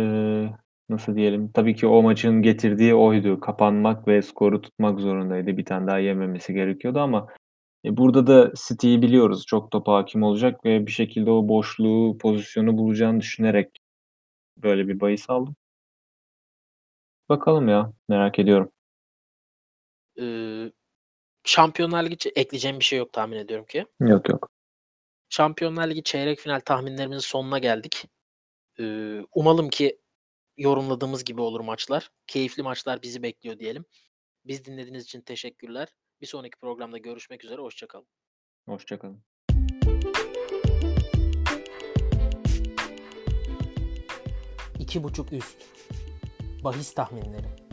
nasıl 0.89 1.17
diyelim 1.17 1.53
tabii 1.53 1.77
ki 1.77 1.87
o 1.87 2.03
maçın 2.03 2.43
getirdiği 2.43 2.95
oydu. 2.95 3.41
Kapanmak 3.41 4.09
ve 4.09 4.23
skoru 4.23 4.63
tutmak 4.63 5.01
zorundaydı. 5.01 5.57
Bir 5.57 5.65
tane 5.65 5.87
daha 5.87 5.99
yememesi 5.99 6.55
gerekiyordu 6.55 7.01
ama 7.01 7.27
e, 7.85 7.97
burada 7.97 8.27
da 8.27 8.53
City'yi 8.69 9.03
biliyoruz. 9.03 9.47
Çok 9.47 9.71
topa 9.71 9.95
hakim 9.95 10.23
olacak 10.23 10.65
ve 10.65 10.87
bir 10.87 10.93
şekilde 10.93 11.31
o 11.31 11.49
boşluğu, 11.49 12.19
pozisyonu 12.19 12.79
bulacağını 12.79 13.21
düşünerek 13.21 13.79
böyle 14.57 14.89
bir 14.89 15.01
bahis 15.01 15.31
aldım. 15.31 15.57
Bakalım 17.29 17.69
ya. 17.69 17.93
Merak 18.09 18.39
ediyorum. 18.39 18.71
Ee, 20.21 20.73
Şampiyonlar 21.45 22.05
Ligi 22.05 22.29
ekleyeceğim 22.37 22.79
bir 22.79 22.85
şey 22.85 22.99
yok 22.99 23.13
tahmin 23.13 23.37
ediyorum 23.37 23.67
ki. 23.67 23.87
Yok 24.01 24.29
yok. 24.29 24.56
Şampiyonlar 25.37 25.91
Ligi 25.91 26.03
çeyrek 26.03 26.39
final 26.39 26.61
tahminlerimizin 26.61 27.21
sonuna 27.21 27.59
geldik. 27.59 28.05
Ee, 28.81 29.21
umalım 29.35 29.69
ki 29.69 30.01
yorumladığımız 30.57 31.25
gibi 31.25 31.41
olur 31.41 31.61
maçlar. 31.61 32.11
Keyifli 32.27 32.63
maçlar 32.63 33.03
bizi 33.03 33.23
bekliyor 33.23 33.59
diyelim. 33.59 33.85
Biz 34.45 34.65
dinlediğiniz 34.65 35.05
için 35.05 35.21
teşekkürler. 35.21 35.89
Bir 36.21 36.27
sonraki 36.27 36.59
programda 36.59 36.99
görüşmek 36.99 37.45
üzere. 37.45 37.61
Hoşçakalın. 37.61 38.07
Hoşçakalın. 38.69 39.23
İki 44.79 45.03
buçuk 45.03 45.33
üst. 45.33 45.57
Bahis 46.65 46.95
tahminleri. 46.95 47.66